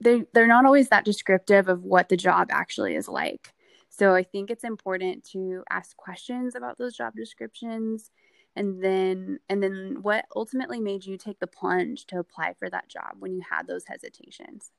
they 0.00 0.24
they're 0.32 0.46
not 0.46 0.66
always 0.66 0.88
that 0.88 1.04
descriptive 1.04 1.68
of 1.68 1.82
what 1.82 2.08
the 2.08 2.16
job 2.16 2.48
actually 2.50 2.94
is 2.94 3.08
like. 3.08 3.52
So 3.88 4.14
I 4.14 4.24
think 4.24 4.50
it's 4.50 4.64
important 4.64 5.24
to 5.30 5.62
ask 5.70 5.96
questions 5.96 6.56
about 6.56 6.78
those 6.78 6.96
job 6.96 7.14
descriptions 7.14 8.10
and 8.56 8.82
then 8.82 9.38
and 9.48 9.62
then 9.62 9.98
what 10.02 10.24
ultimately 10.34 10.80
made 10.80 11.04
you 11.04 11.16
take 11.16 11.38
the 11.40 11.46
plunge 11.46 12.06
to 12.06 12.18
apply 12.18 12.54
for 12.58 12.70
that 12.70 12.88
job 12.88 13.16
when 13.18 13.32
you 13.32 13.42
had 13.48 13.66
those 13.66 13.84
hesitations 13.86 14.70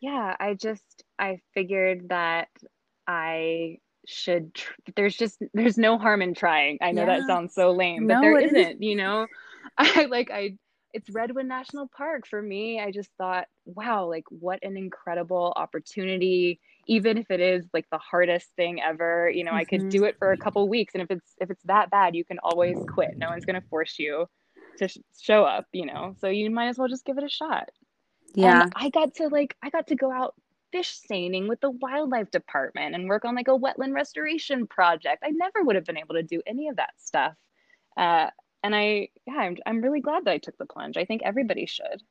yeah 0.00 0.34
i 0.40 0.54
just 0.54 1.04
i 1.18 1.40
figured 1.54 2.08
that 2.08 2.48
i 3.06 3.78
should 4.06 4.54
tr- 4.54 4.72
there's 4.96 5.16
just 5.16 5.42
there's 5.54 5.78
no 5.78 5.98
harm 5.98 6.22
in 6.22 6.34
trying 6.34 6.78
i 6.80 6.90
know 6.90 7.02
yeah. 7.02 7.18
that 7.18 7.26
sounds 7.26 7.54
so 7.54 7.70
lame 7.72 8.06
but 8.06 8.14
no, 8.14 8.20
there 8.20 8.38
isn't 8.38 8.82
you 8.82 8.96
know 8.96 9.26
i 9.78 10.06
like 10.06 10.30
i 10.30 10.56
it's 10.92 11.10
Redwood 11.10 11.46
National 11.46 11.88
Park 11.88 12.26
for 12.26 12.40
me. 12.40 12.80
I 12.80 12.90
just 12.90 13.10
thought, 13.16 13.46
wow, 13.64 14.06
like 14.06 14.24
what 14.28 14.58
an 14.62 14.76
incredible 14.76 15.52
opportunity. 15.56 16.60
Even 16.86 17.18
if 17.18 17.30
it 17.30 17.40
is 17.40 17.66
like 17.72 17.86
the 17.90 17.98
hardest 17.98 18.48
thing 18.56 18.80
ever, 18.80 19.30
you 19.32 19.44
know, 19.44 19.52
mm-hmm. 19.52 19.58
I 19.58 19.64
could 19.64 19.88
do 19.88 19.98
mm-hmm. 19.98 20.06
it 20.06 20.18
for 20.18 20.32
a 20.32 20.36
couple 20.36 20.68
weeks 20.68 20.94
and 20.94 21.02
if 21.02 21.10
it's 21.10 21.34
if 21.40 21.50
it's 21.50 21.62
that 21.64 21.90
bad, 21.90 22.14
you 22.14 22.24
can 22.24 22.38
always 22.42 22.76
quit. 22.88 23.16
No 23.16 23.28
one's 23.28 23.44
going 23.44 23.60
to 23.60 23.68
force 23.68 23.98
you 23.98 24.26
to 24.78 24.88
sh- 24.88 24.98
show 25.20 25.44
up, 25.44 25.66
you 25.72 25.86
know. 25.86 26.16
So 26.20 26.28
you 26.28 26.50
might 26.50 26.68
as 26.68 26.78
well 26.78 26.88
just 26.88 27.04
give 27.04 27.18
it 27.18 27.24
a 27.24 27.28
shot. 27.28 27.68
Yeah. 28.34 28.62
And 28.62 28.72
I 28.74 28.90
got 28.90 29.14
to 29.16 29.28
like 29.28 29.56
I 29.62 29.70
got 29.70 29.88
to 29.88 29.96
go 29.96 30.10
out 30.10 30.34
fish 30.72 30.98
seining 31.06 31.48
with 31.48 31.60
the 31.60 31.70
wildlife 31.70 32.30
department 32.30 32.94
and 32.94 33.08
work 33.08 33.24
on 33.24 33.34
like 33.34 33.48
a 33.48 33.58
wetland 33.58 33.94
restoration 33.94 34.66
project. 34.66 35.22
I 35.24 35.30
never 35.30 35.62
would 35.62 35.76
have 35.76 35.84
been 35.84 35.98
able 35.98 36.14
to 36.14 36.22
do 36.22 36.42
any 36.46 36.68
of 36.68 36.76
that 36.76 36.94
stuff. 36.98 37.34
Uh, 37.96 38.30
and 38.62 38.74
I 38.74 39.08
yeah, 39.26 39.34
I'm 39.36 39.56
I'm 39.66 39.80
really 39.80 40.00
glad 40.00 40.24
that 40.24 40.32
I 40.32 40.38
took 40.38 40.58
the 40.58 40.66
plunge. 40.66 40.96
I 40.96 41.04
think 41.04 41.22
everybody 41.24 41.66
should. 41.66 42.02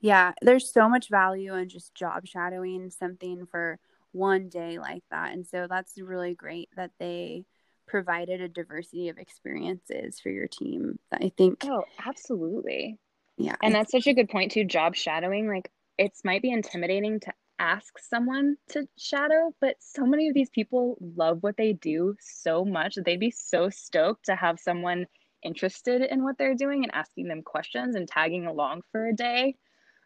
Yeah, 0.00 0.32
there's 0.42 0.72
so 0.72 0.88
much 0.88 1.08
value 1.10 1.54
in 1.54 1.68
just 1.68 1.94
job 1.94 2.26
shadowing 2.26 2.90
something 2.90 3.46
for 3.46 3.78
one 4.10 4.48
day 4.48 4.78
like 4.78 5.04
that. 5.10 5.32
And 5.32 5.46
so 5.46 5.66
that's 5.68 6.00
really 6.00 6.34
great 6.34 6.68
that 6.76 6.90
they 6.98 7.44
provided 7.86 8.40
a 8.40 8.48
diversity 8.48 9.08
of 9.10 9.18
experiences 9.18 10.18
for 10.20 10.30
your 10.30 10.48
team. 10.48 10.98
I 11.12 11.30
think 11.36 11.64
Oh, 11.64 11.84
absolutely. 12.04 12.98
yeah. 13.36 13.56
And 13.62 13.74
that's 13.74 13.92
such 13.92 14.06
a 14.06 14.14
good 14.14 14.28
point 14.28 14.52
too, 14.52 14.64
job 14.64 14.96
shadowing. 14.96 15.46
Like 15.48 15.70
it 15.98 16.12
might 16.24 16.42
be 16.42 16.50
intimidating 16.50 17.20
to 17.20 17.32
ask 17.62 17.96
someone 18.00 18.56
to 18.70 18.88
shadow, 18.98 19.54
but 19.60 19.76
so 19.78 20.04
many 20.04 20.28
of 20.28 20.34
these 20.34 20.50
people 20.50 20.98
love 21.16 21.42
what 21.42 21.56
they 21.56 21.72
do 21.72 22.16
so 22.20 22.64
much 22.64 22.96
that 22.96 23.04
they'd 23.04 23.20
be 23.20 23.30
so 23.30 23.70
stoked 23.70 24.24
to 24.26 24.34
have 24.34 24.58
someone 24.58 25.06
interested 25.44 26.02
in 26.02 26.24
what 26.24 26.36
they're 26.38 26.56
doing 26.56 26.82
and 26.82 26.92
asking 26.92 27.28
them 27.28 27.42
questions 27.42 27.94
and 27.94 28.08
tagging 28.08 28.46
along 28.46 28.82
for 28.90 29.06
a 29.06 29.14
day. 29.14 29.54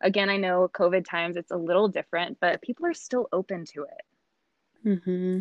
Again, 0.02 0.28
I 0.28 0.36
know 0.36 0.68
COVID 0.74 1.06
times 1.06 1.36
it's 1.38 1.50
a 1.50 1.56
little 1.56 1.88
different, 1.88 2.38
but 2.40 2.60
people 2.60 2.84
are 2.84 2.94
still 2.94 3.26
open 3.32 3.64
to 3.72 3.84
it. 3.84 4.98
hmm 5.02 5.40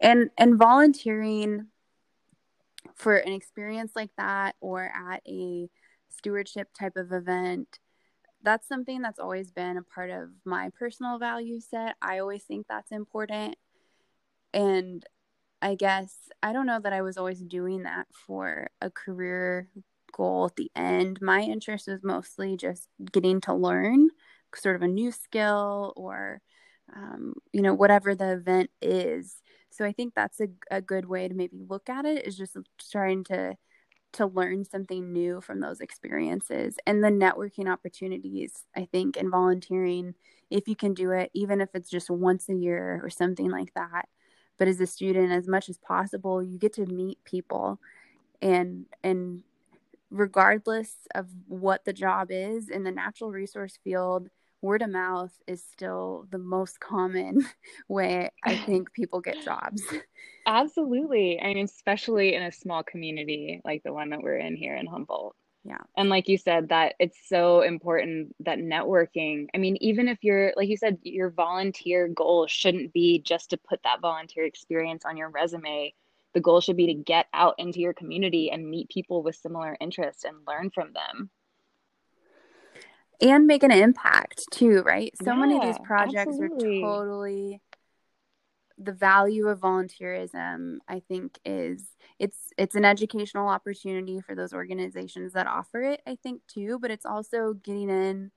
And 0.00 0.30
and 0.38 0.58
volunteering 0.58 1.66
for 2.94 3.16
an 3.16 3.32
experience 3.32 3.92
like 3.94 4.10
that 4.16 4.56
or 4.60 4.90
at 4.94 5.22
a 5.26 5.68
stewardship 6.08 6.68
type 6.78 6.96
of 6.96 7.12
event, 7.12 7.78
that's 8.44 8.68
something 8.68 9.02
that's 9.02 9.18
always 9.18 9.50
been 9.50 9.76
a 9.76 9.82
part 9.82 10.10
of 10.10 10.30
my 10.44 10.70
personal 10.78 11.18
value 11.18 11.60
set. 11.60 11.96
I 12.02 12.18
always 12.18 12.44
think 12.44 12.66
that's 12.68 12.92
important. 12.92 13.56
And 14.52 15.04
I 15.62 15.74
guess 15.74 16.14
I 16.42 16.52
don't 16.52 16.66
know 16.66 16.80
that 16.80 16.92
I 16.92 17.02
was 17.02 17.16
always 17.16 17.40
doing 17.40 17.84
that 17.84 18.06
for 18.26 18.68
a 18.80 18.90
career 18.90 19.68
goal 20.12 20.46
at 20.46 20.56
the 20.56 20.70
end. 20.76 21.20
My 21.20 21.40
interest 21.40 21.88
was 21.88 22.04
mostly 22.04 22.56
just 22.56 22.88
getting 23.12 23.40
to 23.42 23.54
learn 23.54 24.10
sort 24.54 24.76
of 24.76 24.82
a 24.82 24.88
new 24.88 25.10
skill 25.10 25.92
or 25.96 26.40
um, 26.94 27.34
you 27.52 27.62
know 27.62 27.74
whatever 27.74 28.14
the 28.14 28.32
event 28.32 28.70
is 28.82 29.36
so 29.70 29.84
i 29.84 29.92
think 29.92 30.14
that's 30.14 30.40
a, 30.40 30.48
a 30.70 30.80
good 30.80 31.06
way 31.06 31.26
to 31.28 31.34
maybe 31.34 31.56
look 31.68 31.88
at 31.88 32.04
it 32.04 32.26
is 32.26 32.36
just 32.36 32.56
trying 32.92 33.24
to 33.24 33.56
to 34.14 34.26
learn 34.26 34.64
something 34.64 35.12
new 35.12 35.40
from 35.40 35.60
those 35.60 35.80
experiences. 35.80 36.76
And 36.86 37.02
the 37.02 37.08
networking 37.08 37.70
opportunities 37.70 38.64
i 38.76 38.86
think 38.90 39.16
and 39.16 39.30
volunteering 39.30 40.14
if 40.50 40.68
you 40.68 40.76
can 40.76 40.94
do 40.94 41.10
it 41.10 41.30
even 41.34 41.60
if 41.60 41.68
it's 41.74 41.90
just 41.90 42.10
once 42.10 42.48
a 42.48 42.54
year 42.54 43.00
or 43.02 43.10
something 43.10 43.50
like 43.50 43.72
that 43.74 44.08
but 44.58 44.68
as 44.68 44.80
a 44.80 44.86
student 44.86 45.32
as 45.32 45.48
much 45.48 45.68
as 45.68 45.78
possible 45.78 46.42
you 46.42 46.58
get 46.58 46.72
to 46.74 46.86
meet 46.86 47.22
people 47.24 47.80
and 48.42 48.86
and 49.02 49.42
regardless 50.10 50.94
of 51.14 51.26
what 51.48 51.84
the 51.84 51.92
job 51.92 52.28
is 52.30 52.68
in 52.68 52.84
the 52.84 52.90
natural 52.90 53.30
resource 53.30 53.78
field 53.82 54.28
word 54.64 54.80
of 54.80 54.88
mouth 54.88 55.32
is 55.46 55.62
still 55.62 56.26
the 56.30 56.38
most 56.38 56.80
common 56.80 57.46
way 57.88 58.30
I 58.42 58.56
think 58.66 58.92
people 58.92 59.20
get 59.20 59.44
jobs. 59.44 59.82
Absolutely. 60.46 61.38
I 61.40 61.54
mean, 61.54 61.66
especially 61.66 62.34
in 62.34 62.42
a 62.42 62.50
small 62.50 62.82
community 62.82 63.60
like 63.64 63.82
the 63.84 63.92
one 63.92 64.10
that 64.10 64.22
we're 64.22 64.38
in 64.38 64.56
here 64.56 64.74
in 64.74 64.86
Humboldt. 64.86 65.36
Yeah. 65.66 65.78
And 65.96 66.10
like 66.10 66.28
you 66.28 66.36
said, 66.36 66.68
that 66.70 66.94
it's 66.98 67.16
so 67.26 67.62
important 67.62 68.34
that 68.40 68.58
networking, 68.58 69.46
I 69.54 69.58
mean, 69.58 69.78
even 69.80 70.08
if 70.08 70.18
you're, 70.20 70.52
like 70.56 70.68
you 70.68 70.76
said, 70.76 70.98
your 71.02 71.30
volunteer 71.30 72.08
goal 72.08 72.46
shouldn't 72.46 72.92
be 72.92 73.20
just 73.20 73.50
to 73.50 73.56
put 73.56 73.80
that 73.84 74.02
volunteer 74.02 74.44
experience 74.44 75.04
on 75.06 75.16
your 75.16 75.30
resume. 75.30 75.94
The 76.34 76.40
goal 76.40 76.60
should 76.60 76.76
be 76.76 76.86
to 76.88 76.94
get 76.94 77.26
out 77.32 77.54
into 77.56 77.80
your 77.80 77.94
community 77.94 78.50
and 78.50 78.68
meet 78.68 78.90
people 78.90 79.22
with 79.22 79.36
similar 79.36 79.76
interests 79.80 80.24
and 80.24 80.36
learn 80.46 80.70
from 80.70 80.92
them. 80.92 81.30
And 83.24 83.46
make 83.46 83.62
an 83.62 83.70
impact 83.70 84.44
too, 84.50 84.82
right? 84.82 85.12
So 85.22 85.34
many 85.34 85.56
of 85.56 85.62
these 85.62 85.78
projects 85.78 86.28
absolutely. 86.28 86.78
are 86.78 86.82
totally 86.82 87.60
the 88.76 88.92
value 88.92 89.46
of 89.46 89.60
volunteerism 89.60 90.78
i 90.88 90.98
think 90.98 91.38
is 91.44 91.84
it's 92.18 92.52
it's 92.58 92.74
an 92.74 92.84
educational 92.84 93.46
opportunity 93.46 94.20
for 94.20 94.34
those 94.34 94.52
organizations 94.52 95.32
that 95.32 95.46
offer 95.46 95.80
it 95.82 96.02
i 96.08 96.16
think 96.16 96.44
too 96.48 96.76
but 96.80 96.90
it's 96.90 97.06
also 97.06 97.54
getting 97.62 97.88
in 97.88 98.32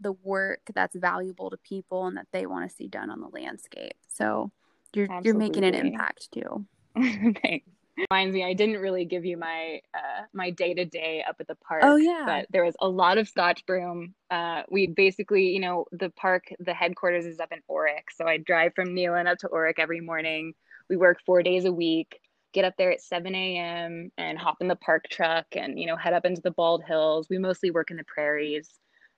the 0.00 0.12
work 0.12 0.60
that's 0.74 0.96
valuable 0.96 1.50
to 1.50 1.58
people 1.58 2.06
and 2.06 2.16
that 2.16 2.26
they 2.32 2.46
want 2.46 2.66
to 2.66 2.74
see 2.74 2.88
done 2.88 3.10
on 3.10 3.20
the 3.20 3.28
landscape 3.28 3.92
so 4.08 4.50
you're 4.94 5.08
you're 5.22 5.34
making 5.36 5.64
an 5.64 5.74
impact 5.74 6.32
too 6.32 6.64
Thanks. 6.94 7.66
Reminds 7.96 8.34
me, 8.34 8.44
I 8.44 8.54
didn't 8.54 8.80
really 8.80 9.04
give 9.04 9.24
you 9.24 9.36
my 9.36 9.80
uh, 9.94 10.22
my 10.32 10.50
day 10.50 10.74
to 10.74 10.84
day 10.84 11.24
up 11.28 11.36
at 11.38 11.46
the 11.46 11.54
park. 11.54 11.82
Oh, 11.84 11.96
yeah. 11.96 12.24
but 12.26 12.46
there 12.50 12.64
was 12.64 12.74
a 12.80 12.88
lot 12.88 13.18
of 13.18 13.28
Scotch 13.28 13.64
broom. 13.66 14.14
Uh, 14.30 14.62
we 14.68 14.88
basically, 14.88 15.48
you 15.48 15.60
know, 15.60 15.84
the 15.92 16.10
park, 16.10 16.44
the 16.58 16.74
headquarters 16.74 17.24
is 17.24 17.38
up 17.38 17.52
in 17.52 17.60
Orick, 17.70 18.04
so 18.14 18.26
I 18.26 18.38
drive 18.38 18.72
from 18.74 18.88
Neelan 18.88 19.26
up 19.26 19.38
to 19.38 19.48
Orick 19.48 19.78
every 19.78 20.00
morning. 20.00 20.54
We 20.88 20.96
work 20.96 21.18
four 21.24 21.42
days 21.42 21.64
a 21.64 21.72
week. 21.72 22.18
Get 22.52 22.64
up 22.64 22.74
there 22.78 22.92
at 22.92 23.00
7 23.00 23.34
a.m. 23.34 24.10
and 24.16 24.38
hop 24.38 24.58
in 24.60 24.68
the 24.68 24.76
park 24.76 25.06
truck 25.10 25.46
and 25.52 25.78
you 25.78 25.86
know 25.86 25.96
head 25.96 26.14
up 26.14 26.24
into 26.24 26.42
the 26.42 26.50
Bald 26.50 26.82
Hills. 26.82 27.28
We 27.28 27.38
mostly 27.38 27.70
work 27.70 27.90
in 27.90 27.96
the 27.96 28.04
prairies 28.04 28.70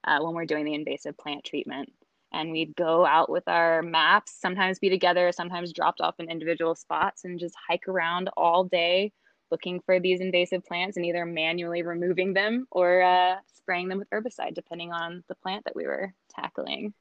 uh, 0.05 0.19
when 0.21 0.35
we're 0.35 0.47
doing 0.47 0.65
the 0.65 0.75
invasive 0.75 1.17
plant 1.17 1.45
treatment 1.45 1.93
and 2.37 2.53
we'd 2.53 2.77
go 2.77 3.07
out 3.07 3.31
with 3.31 3.49
our 3.49 3.83
maps, 3.83 4.37
sometimes 4.39 4.79
be 4.79 4.91
together, 4.91 5.33
sometimes 5.33 5.73
dropped 5.73 6.03
off 6.03 6.17
in 6.19 6.31
individual 6.31 6.75
spots, 6.75 7.25
and 7.25 7.41
just 7.41 7.55
hike 7.69 7.89
around 7.89 8.29
all 8.37 8.65
day 8.65 9.11
looking 9.51 9.81
for 9.81 9.99
these 9.99 10.21
invasive 10.21 10.65
plants 10.65 10.97
and 10.97 11.07
either 11.07 11.25
manually 11.25 11.83
removing 11.83 12.35
them 12.35 12.67
or 12.71 13.03
uh, 13.03 13.37
spraying 13.55 13.89
them 13.89 13.99
with 13.99 14.11
herbicide, 14.11 14.55
depending 14.55 14.93
on 14.93 15.25
the 15.29 15.35
plant 15.37 15.65
that 15.65 15.75
we 15.75 15.87
were 15.87 16.13
tackling. 16.29 16.93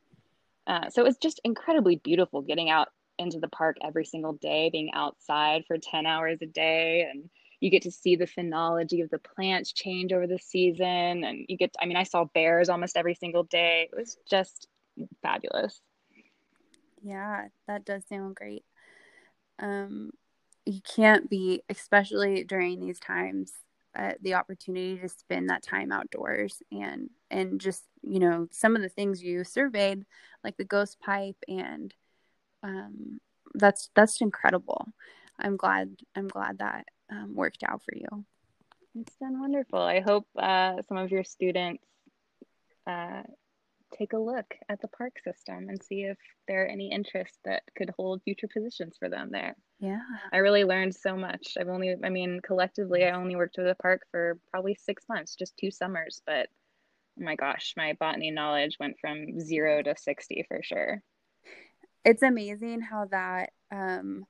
Uh, 0.67 0.89
so 0.89 1.01
it 1.01 1.05
was 1.05 1.17
just 1.17 1.41
incredibly 1.43 1.97
beautiful 1.97 2.41
getting 2.41 2.69
out 2.69 2.87
into 3.19 3.39
the 3.39 3.47
park 3.49 3.77
every 3.83 4.05
single 4.05 4.33
day, 4.33 4.69
being 4.71 4.91
outside 4.93 5.63
for 5.67 5.77
10 5.77 6.05
hours 6.05 6.37
a 6.41 6.45
day 6.45 7.07
and 7.11 7.29
you 7.59 7.71
get 7.71 7.81
to 7.81 7.91
see 7.91 8.15
the 8.15 8.27
phenology 8.27 9.03
of 9.03 9.09
the 9.09 9.17
plants 9.17 9.71
change 9.71 10.13
over 10.13 10.27
the 10.27 10.37
season 10.37 11.23
and 11.23 11.45
you 11.47 11.57
get 11.57 11.73
i 11.81 11.85
mean 11.85 11.95
i 11.95 12.03
saw 12.03 12.25
bears 12.25 12.67
almost 12.67 12.97
every 12.97 13.15
single 13.15 13.43
day 13.43 13.87
it 13.89 13.97
was 13.97 14.17
just 14.29 14.67
fabulous. 15.21 15.81
Yeah, 17.01 17.47
that 17.67 17.85
does 17.85 18.03
sound 18.07 18.35
great. 18.35 18.63
Um, 19.59 20.11
you 20.65 20.81
can't 20.81 21.29
be, 21.29 21.61
especially 21.69 22.43
during 22.43 22.79
these 22.79 22.99
times, 22.99 23.53
uh, 23.97 24.13
the 24.21 24.33
opportunity 24.33 24.97
to 24.97 25.07
spend 25.07 25.49
that 25.49 25.63
time 25.63 25.91
outdoors 25.91 26.61
and 26.71 27.09
and 27.31 27.61
just 27.61 27.83
you 28.01 28.19
know 28.19 28.47
some 28.51 28.75
of 28.75 28.81
the 28.81 28.89
things 28.89 29.23
you 29.23 29.43
surveyed, 29.43 30.05
like 30.43 30.57
the 30.57 30.65
ghost 30.65 30.99
pipe, 30.99 31.37
and 31.47 31.93
um, 32.63 33.19
that's 33.53 33.89
that's 33.95 34.19
incredible. 34.19 34.87
I'm 35.39 35.55
glad 35.55 35.95
I'm 36.15 36.27
glad 36.27 36.57
that 36.59 36.85
um, 37.09 37.35
worked 37.35 37.63
out 37.67 37.83
for 37.83 37.95
you. 37.95 38.25
It's 38.95 39.15
been 39.17 39.39
wonderful. 39.39 39.79
I 39.79 39.99
hope 39.99 40.27
uh, 40.37 40.81
some 40.87 40.97
of 40.97 41.11
your 41.11 41.23
students 41.23 41.83
uh, 42.87 43.23
take 43.93 44.13
a 44.13 44.17
look 44.17 44.55
at 44.69 44.81
the 44.81 44.87
park 44.87 45.13
system 45.23 45.69
and 45.69 45.81
see 45.81 46.01
if 46.03 46.17
there 46.47 46.63
are 46.63 46.67
any 46.67 46.91
interests 46.91 47.39
that 47.45 47.63
could 47.77 47.91
hold 47.97 48.21
future 48.23 48.47
positions 48.47 48.95
for 48.97 49.09
them 49.09 49.29
there. 49.31 49.55
Yeah, 49.79 49.99
I 50.33 50.37
really 50.37 50.63
learned 50.63 50.95
so 50.95 51.15
much. 51.15 51.57
I've 51.59 51.67
only, 51.67 51.95
I 52.03 52.09
mean, 52.09 52.39
collectively, 52.41 53.05
I 53.05 53.11
only 53.11 53.35
worked 53.35 53.57
with 53.57 53.67
the 53.67 53.75
park 53.75 54.01
for 54.11 54.39
probably 54.51 54.75
six 54.75 55.03
months, 55.09 55.35
just 55.35 55.57
two 55.57 55.71
summers, 55.71 56.21
but 56.25 56.49
oh 57.19 57.23
my 57.23 57.35
gosh, 57.35 57.73
my 57.77 57.93
botany 57.99 58.31
knowledge 58.31 58.77
went 58.79 58.95
from 58.99 59.39
zero 59.39 59.81
to 59.83 59.95
60 59.97 60.45
for 60.47 60.61
sure. 60.63 61.01
it's 62.05 62.23
amazing 62.23 62.81
how 62.81 63.05
that 63.05 63.51
um, 63.71 64.25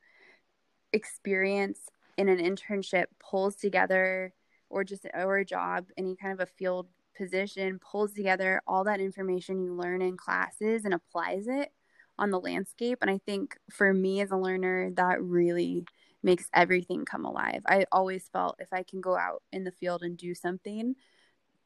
experience 0.94 1.80
in 2.18 2.30
an 2.30 2.40
internship 2.40 3.06
pulls 3.20 3.56
together 3.56 4.34
or 4.70 4.84
just 4.84 5.06
or 5.14 5.38
a 5.38 5.46
job 5.46 5.86
any 5.98 6.16
kind 6.16 6.34
of 6.34 6.40
a 6.40 6.52
field 6.58 6.88
position 7.16 7.80
pulls 7.80 8.14
together 8.14 8.62
all 8.68 8.84
that 8.86 9.00
information 9.00 9.62
you 9.62 9.74
learn 9.74 10.02
in 10.02 10.18
classes 10.18 10.86
and 10.86 10.94
applies 10.94 11.48
it 11.48 11.72
on 12.18 12.32
the 12.32 12.40
landscape. 12.40 13.00
And 13.02 13.10
i 13.12 13.20
think 13.26 13.58
for 13.72 13.94
me 13.94 14.22
as 14.22 14.32
a 14.32 14.38
learner 14.38 14.92
that 14.96 15.22
really 15.22 15.86
makes 16.24 16.50
everything 16.54 17.06
come 17.06 17.24
alive. 17.26 17.62
I 17.68 17.86
always 17.92 18.28
felt 18.32 18.56
if 18.60 18.72
i 18.74 18.84
can 18.84 19.02
go 19.02 19.16
out 19.18 19.44
in 19.52 19.64
the 19.64 19.72
field 19.72 20.04
and 20.04 20.18
do 20.18 20.34
something 20.36 20.96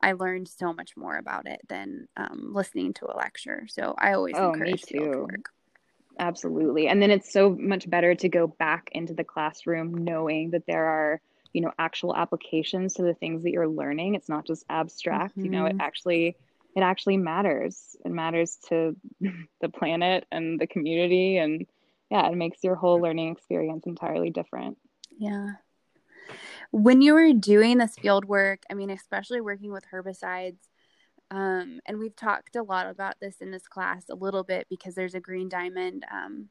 i 0.02 0.14
learned 0.14 0.48
so 0.48 0.74
much 0.74 0.96
more 0.98 1.18
about 1.18 1.48
it 1.48 1.62
than 1.68 2.08
um, 2.18 2.52
listening 2.54 2.94
to 2.94 3.06
a 3.06 3.16
lecture. 3.18 3.66
So 3.70 3.96
i 3.98 4.14
always 4.14 4.36
Oh, 4.38 4.52
me 4.54 4.56
encourage 4.56 4.84
field 4.84 5.16
work. 5.16 5.50
Absolutely. 6.20 6.88
And 6.88 7.02
then 7.02 7.12
it's 7.12 7.32
so 7.32 7.56
much 7.58 7.90
better 7.90 8.14
to 8.16 8.30
go 8.30 8.48
back 8.48 8.90
into 8.92 9.14
the 9.14 9.24
classroom 9.24 10.04
knowing 10.04 10.52
that 10.52 10.66
there 10.68 10.86
are 10.86 11.22
you 11.54 11.62
know 11.62 11.72
actual 11.80 12.16
applications 12.16 12.94
to 12.94 13.04
the 13.04 13.14
things 13.14 13.44
that 13.44 13.52
you're 13.52 13.68
learning 13.68 14.16
it's 14.16 14.30
not 14.30 14.46
just 14.46 14.64
abstract 14.70 15.34
mm-hmm. 15.34 15.46
you 15.46 15.52
know 15.52 15.66
it 15.66 15.74
mm-hmm. 15.74 15.82
actually 15.82 16.36
it 16.76 16.82
actually 16.82 17.18
matters 17.18 17.96
it 18.06 18.12
matters 18.12 18.58
to 18.68 18.96
the 19.62 19.70
planet 19.70 20.26
and 20.32 20.60
the 20.60 20.68
community 20.68 21.38
and 21.38 21.66
yeah 22.10 22.28
it 22.28 22.36
makes 22.36 22.64
your 22.64 22.76
whole 22.76 23.02
learning 23.02 23.32
experience 23.32 23.86
entirely 23.86 24.30
different 24.30 24.78
yeah 25.18 25.48
when 26.72 27.02
you 27.02 27.14
were 27.14 27.34
doing 27.34 27.78
this 27.78 27.96
field 27.96 28.26
work 28.26 28.62
i 28.70 28.74
mean 28.74 28.90
especially 28.90 29.42
working 29.42 29.72
with 29.72 29.86
herbicides 29.92 30.58
um, 31.32 31.80
and 31.86 32.00
we've 32.00 32.16
talked 32.16 32.56
a 32.56 32.64
lot 32.64 32.88
about 32.88 33.20
this 33.22 33.36
in 33.40 33.52
this 33.52 33.68
class 33.68 34.06
a 34.10 34.16
little 34.16 34.44
bit 34.44 34.66
because 34.68 34.96
there's 34.96 35.14
a 35.14 35.20
green 35.20 35.48
diamond 35.48 36.04
um, 36.12 36.50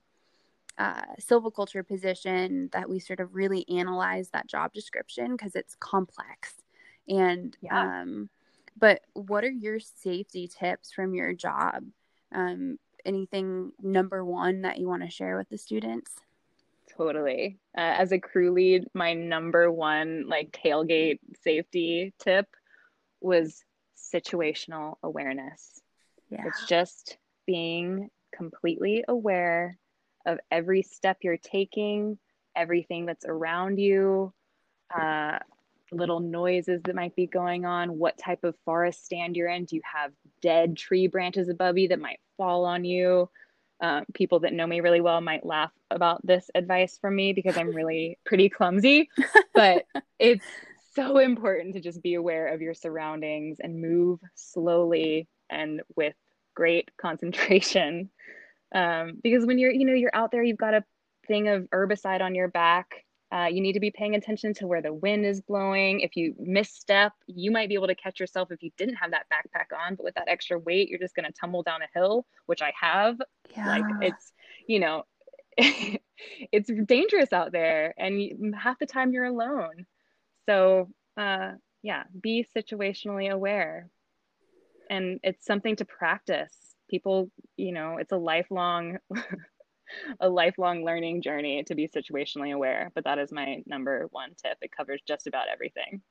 uh, 0.78 1.02
silviculture 1.20 1.86
position 1.86 2.70
that 2.72 2.88
we 2.88 3.00
sort 3.00 3.20
of 3.20 3.34
really 3.34 3.68
analyze 3.68 4.30
that 4.30 4.46
job 4.46 4.72
description 4.72 5.32
because 5.32 5.54
it's 5.56 5.74
complex. 5.80 6.54
And, 7.08 7.56
yeah. 7.60 8.00
um, 8.02 8.30
but 8.78 9.02
what 9.14 9.44
are 9.44 9.50
your 9.50 9.80
safety 9.80 10.48
tips 10.48 10.92
from 10.92 11.14
your 11.14 11.32
job? 11.32 11.84
Um, 12.32 12.78
anything 13.04 13.72
number 13.82 14.24
one 14.24 14.62
that 14.62 14.78
you 14.78 14.86
want 14.86 15.02
to 15.02 15.10
share 15.10 15.36
with 15.36 15.48
the 15.48 15.58
students? 15.58 16.12
Totally. 16.96 17.58
Uh, 17.76 17.80
as 17.80 18.12
a 18.12 18.18
crew 18.18 18.52
lead, 18.52 18.86
my 18.94 19.14
number 19.14 19.70
one 19.70 20.28
like 20.28 20.52
tailgate 20.64 21.18
safety 21.42 22.12
tip 22.18 22.46
was 23.20 23.64
situational 23.96 24.96
awareness. 25.02 25.80
Yeah. 26.30 26.44
It's 26.46 26.66
just 26.66 27.18
being 27.46 28.10
completely 28.32 29.04
aware 29.08 29.78
of 30.26 30.38
every 30.50 30.82
step 30.82 31.18
you're 31.22 31.36
taking, 31.36 32.18
everything 32.56 33.06
that's 33.06 33.24
around 33.26 33.78
you, 33.78 34.32
uh, 34.96 35.38
little 35.92 36.20
noises 36.20 36.82
that 36.84 36.94
might 36.94 37.16
be 37.16 37.26
going 37.26 37.64
on, 37.64 37.98
what 37.98 38.18
type 38.18 38.44
of 38.44 38.54
forest 38.64 39.04
stand 39.04 39.36
you're 39.36 39.48
in. 39.48 39.64
Do 39.64 39.76
you 39.76 39.82
have 39.90 40.12
dead 40.42 40.76
tree 40.76 41.06
branches 41.06 41.48
above 41.48 41.78
you 41.78 41.88
that 41.88 42.00
might 42.00 42.20
fall 42.36 42.64
on 42.64 42.84
you? 42.84 43.30
Uh, 43.80 44.00
people 44.12 44.40
that 44.40 44.52
know 44.52 44.66
me 44.66 44.80
really 44.80 45.00
well 45.00 45.20
might 45.20 45.46
laugh 45.46 45.70
about 45.90 46.24
this 46.26 46.50
advice 46.54 46.98
from 47.00 47.14
me 47.14 47.32
because 47.32 47.56
I'm 47.56 47.74
really 47.74 48.18
pretty 48.26 48.48
clumsy, 48.48 49.08
but 49.54 49.84
it's 50.18 50.44
so 50.94 51.18
important 51.18 51.74
to 51.74 51.80
just 51.80 52.02
be 52.02 52.14
aware 52.14 52.48
of 52.48 52.60
your 52.60 52.74
surroundings 52.74 53.58
and 53.60 53.80
move 53.80 54.18
slowly 54.34 55.28
and 55.48 55.80
with 55.94 56.14
great 56.56 56.90
concentration 57.00 58.10
um, 58.74 59.18
because 59.22 59.46
when 59.46 59.58
you're 59.58 59.72
you 59.72 59.86
know 59.86 59.94
you're 59.94 60.14
out 60.14 60.30
there 60.30 60.42
you've 60.42 60.58
got 60.58 60.74
a 60.74 60.84
thing 61.26 61.48
of 61.48 61.64
herbicide 61.70 62.20
on 62.20 62.34
your 62.34 62.48
back 62.48 63.04
uh, 63.30 63.46
you 63.50 63.60
need 63.60 63.74
to 63.74 63.80
be 63.80 63.90
paying 63.90 64.14
attention 64.14 64.54
to 64.54 64.66
where 64.66 64.80
the 64.80 64.92
wind 64.92 65.26
is 65.26 65.42
blowing. 65.42 66.00
If 66.00 66.16
you 66.16 66.34
misstep 66.38 67.12
you 67.26 67.50
might 67.50 67.68
be 67.68 67.74
able 67.74 67.88
to 67.88 67.94
catch 67.94 68.18
yourself 68.18 68.50
if 68.50 68.62
you 68.62 68.70
didn't 68.78 68.96
have 68.96 69.10
that 69.10 69.26
backpack 69.32 69.76
on 69.76 69.96
but 69.96 70.04
with 70.04 70.14
that 70.14 70.28
extra 70.28 70.58
weight 70.58 70.88
you're 70.88 70.98
just 70.98 71.14
going 71.14 71.26
to 71.26 71.32
tumble 71.38 71.62
down 71.62 71.82
a 71.82 71.98
hill 71.98 72.26
which 72.46 72.62
i 72.62 72.72
have. 72.80 73.18
Yeah. 73.54 73.66
like 73.66 73.84
it's 74.00 74.32
you 74.66 74.80
know 74.80 75.04
it's 75.58 76.70
dangerous 76.86 77.32
out 77.32 77.52
there 77.52 77.94
and 77.98 78.22
you, 78.22 78.52
half 78.56 78.78
the 78.78 78.86
time 78.86 79.12
you're 79.12 79.24
alone. 79.24 79.86
So 80.46 80.88
uh, 81.16 81.52
yeah 81.82 82.04
be 82.20 82.46
situationally 82.56 83.30
aware. 83.30 83.90
And 84.90 85.20
it's 85.22 85.44
something 85.44 85.76
to 85.76 85.84
practice 85.84 86.54
people 86.88 87.30
you 87.56 87.72
know 87.72 87.96
it's 87.98 88.12
a 88.12 88.16
lifelong 88.16 88.98
a 90.20 90.28
lifelong 90.28 90.84
learning 90.84 91.22
journey 91.22 91.62
to 91.64 91.74
be 91.74 91.88
situationally 91.88 92.54
aware 92.54 92.90
but 92.94 93.04
that 93.04 93.18
is 93.18 93.32
my 93.32 93.62
number 93.66 94.06
one 94.10 94.30
tip. 94.42 94.58
It 94.60 94.70
covers 94.76 95.00
just 95.06 95.26
about 95.26 95.48
everything. 95.52 96.02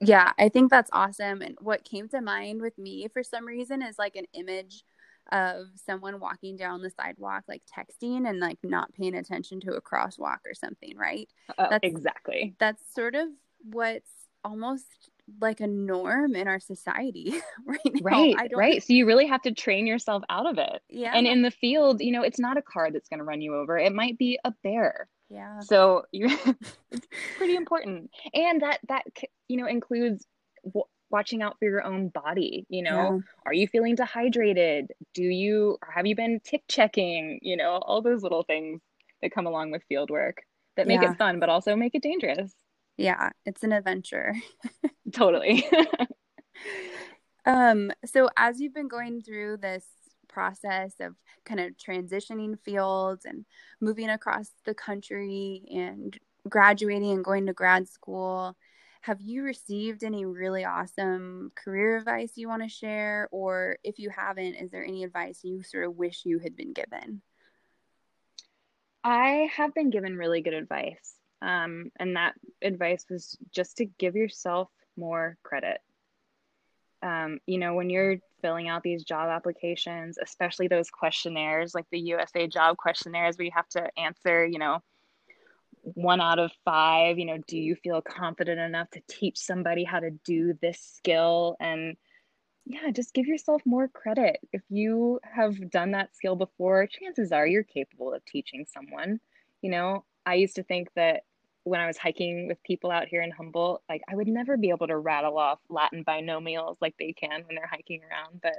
Yeah 0.00 0.32
i 0.38 0.48
think 0.48 0.70
that's 0.70 0.90
awesome. 0.92 1.42
And 1.42 1.56
what 1.60 1.84
came 1.84 2.08
to 2.08 2.20
mind 2.20 2.60
with 2.60 2.78
me 2.78 3.08
for 3.12 3.22
some 3.22 3.46
reason 3.46 3.82
is 3.82 3.98
like 3.98 4.16
an 4.16 4.26
image 4.32 4.84
of 5.32 5.66
someone 5.76 6.18
walking 6.18 6.56
down 6.56 6.82
the 6.82 6.90
sidewalk 6.90 7.44
like 7.46 7.62
texting 7.66 8.28
and 8.28 8.40
like 8.40 8.58
not 8.64 8.92
paying 8.94 9.14
attention 9.14 9.60
to 9.60 9.74
a 9.74 9.82
crosswalk 9.82 10.38
or 10.46 10.54
something 10.54 10.96
right? 10.96 11.28
Uh, 11.58 11.68
that's 11.68 11.84
exactly. 11.86 12.54
that's 12.58 12.82
sort 12.94 13.14
of 13.14 13.28
what's 13.62 14.10
almost 14.44 15.10
like 15.40 15.60
a 15.60 15.66
norm 15.66 16.34
in 16.34 16.48
our 16.48 16.60
society 16.60 17.34
right 17.66 17.78
now. 17.84 18.00
right 18.02 18.50
right. 18.54 18.82
So 18.82 18.92
you 18.92 19.06
really 19.06 19.26
have 19.26 19.42
to 19.42 19.52
train 19.52 19.86
yourself 19.86 20.22
out 20.28 20.46
of 20.46 20.58
it. 20.58 20.82
Yeah. 20.88 21.12
And 21.14 21.26
in 21.26 21.42
the 21.42 21.50
field 21.50 22.00
you 22.00 22.12
know 22.12 22.22
it's 22.22 22.38
not 22.38 22.56
a 22.56 22.62
car 22.62 22.90
that's 22.90 23.08
going 23.08 23.18
to 23.18 23.24
run 23.24 23.40
you 23.40 23.54
over. 23.54 23.78
It 23.78 23.92
might 23.92 24.18
be 24.18 24.38
a 24.44 24.52
bear. 24.62 25.08
Yeah. 25.28 25.60
So 25.60 26.04
you're 26.12 26.30
it's 26.90 27.06
pretty 27.36 27.56
important. 27.56 28.10
And 28.34 28.62
that 28.62 28.80
that 28.88 29.04
you 29.48 29.56
know 29.56 29.66
includes 29.66 30.26
w- 30.64 30.84
watching 31.10 31.42
out 31.42 31.58
for 31.58 31.64
your 31.64 31.84
own 31.84 32.08
body 32.08 32.66
you 32.68 32.82
know? 32.82 32.90
Yeah. 32.90 33.18
are 33.46 33.54
you 33.54 33.66
feeling 33.68 33.94
dehydrated? 33.94 34.92
Do 35.14 35.24
you 35.24 35.78
have 35.88 36.06
you 36.06 36.14
been 36.14 36.40
tick 36.42 36.62
checking 36.68 37.38
you 37.42 37.56
know 37.56 37.72
all 37.82 38.02
those 38.02 38.22
little 38.22 38.42
things 38.42 38.80
that 39.22 39.32
come 39.32 39.46
along 39.46 39.70
with 39.70 39.82
field 39.88 40.10
work 40.10 40.42
that 40.76 40.86
make 40.86 41.02
yeah. 41.02 41.12
it 41.12 41.18
fun 41.18 41.40
but 41.40 41.48
also 41.48 41.76
make 41.76 41.94
it 41.94 42.02
dangerous? 42.02 42.52
Yeah, 43.00 43.30
it's 43.46 43.62
an 43.62 43.72
adventure. 43.72 44.34
Totally. 45.12 45.66
um, 47.46 47.92
so 48.04 48.28
as 48.36 48.60
you've 48.60 48.74
been 48.74 48.88
going 48.88 49.22
through 49.22 49.58
this 49.58 49.84
process 50.28 50.94
of 51.00 51.14
kind 51.44 51.60
of 51.60 51.72
transitioning 51.76 52.58
fields 52.60 53.24
and 53.24 53.44
moving 53.80 54.08
across 54.08 54.50
the 54.64 54.74
country 54.74 55.62
and 55.72 56.18
graduating 56.48 57.10
and 57.12 57.24
going 57.24 57.46
to 57.46 57.52
grad 57.52 57.88
school, 57.88 58.56
have 59.02 59.20
you 59.20 59.42
received 59.42 60.04
any 60.04 60.26
really 60.26 60.64
awesome 60.64 61.52
career 61.54 61.96
advice 61.96 62.32
you 62.36 62.48
want 62.48 62.62
to 62.62 62.68
share? 62.68 63.28
Or 63.32 63.78
if 63.82 63.98
you 63.98 64.10
haven't, 64.10 64.56
is 64.56 64.70
there 64.70 64.84
any 64.84 65.04
advice 65.04 65.40
you 65.42 65.62
sort 65.62 65.86
of 65.86 65.96
wish 65.96 66.22
you 66.24 66.38
had 66.38 66.54
been 66.54 66.72
given? 66.72 67.22
I 69.02 69.48
have 69.56 69.72
been 69.72 69.88
given 69.88 70.16
really 70.16 70.42
good 70.42 70.52
advice. 70.52 71.14
Um, 71.40 71.90
and 71.98 72.16
that 72.16 72.34
advice 72.60 73.06
was 73.08 73.38
just 73.50 73.78
to 73.78 73.86
give 73.86 74.14
yourself 74.14 74.68
more 75.00 75.36
credit. 75.42 75.80
Um, 77.02 77.40
you 77.46 77.58
know, 77.58 77.74
when 77.74 77.90
you're 77.90 78.18
filling 78.42 78.68
out 78.68 78.82
these 78.82 79.04
job 79.04 79.28
applications, 79.30 80.18
especially 80.22 80.68
those 80.68 80.90
questionnaires 80.90 81.74
like 81.74 81.86
the 81.90 81.98
USA 81.98 82.46
job 82.46 82.76
questionnaires 82.76 83.36
where 83.36 83.46
you 83.46 83.52
have 83.54 83.68
to 83.70 83.88
answer, 83.98 84.46
you 84.46 84.58
know, 84.58 84.82
one 85.82 86.20
out 86.20 86.38
of 86.38 86.52
five, 86.64 87.18
you 87.18 87.24
know, 87.24 87.38
do 87.46 87.58
you 87.58 87.74
feel 87.74 88.02
confident 88.02 88.60
enough 88.60 88.90
to 88.90 89.00
teach 89.08 89.38
somebody 89.38 89.84
how 89.84 90.00
to 90.00 90.10
do 90.24 90.52
this 90.60 90.78
skill? 90.78 91.56
And 91.58 91.96
yeah, 92.66 92.90
just 92.90 93.14
give 93.14 93.26
yourself 93.26 93.62
more 93.64 93.88
credit. 93.88 94.38
If 94.52 94.62
you 94.68 95.20
have 95.22 95.70
done 95.70 95.92
that 95.92 96.14
skill 96.14 96.36
before, 96.36 96.86
chances 96.86 97.32
are 97.32 97.46
you're 97.46 97.62
capable 97.62 98.12
of 98.12 98.24
teaching 98.24 98.66
someone. 98.72 99.20
You 99.62 99.70
know, 99.70 100.04
I 100.26 100.34
used 100.34 100.56
to 100.56 100.62
think 100.62 100.88
that 100.96 101.22
when 101.64 101.80
I 101.80 101.86
was 101.86 101.98
hiking 101.98 102.46
with 102.48 102.62
people 102.62 102.90
out 102.90 103.08
here 103.08 103.22
in 103.22 103.30
Humboldt, 103.30 103.82
like 103.88 104.02
I 104.10 104.16
would 104.16 104.28
never 104.28 104.56
be 104.56 104.70
able 104.70 104.86
to 104.86 104.96
rattle 104.96 105.38
off 105.38 105.58
Latin 105.68 106.04
binomials 106.04 106.76
like 106.80 106.94
they 106.98 107.12
can 107.12 107.42
when 107.46 107.54
they're 107.54 107.70
hiking 107.70 108.00
around, 108.02 108.40
but 108.42 108.56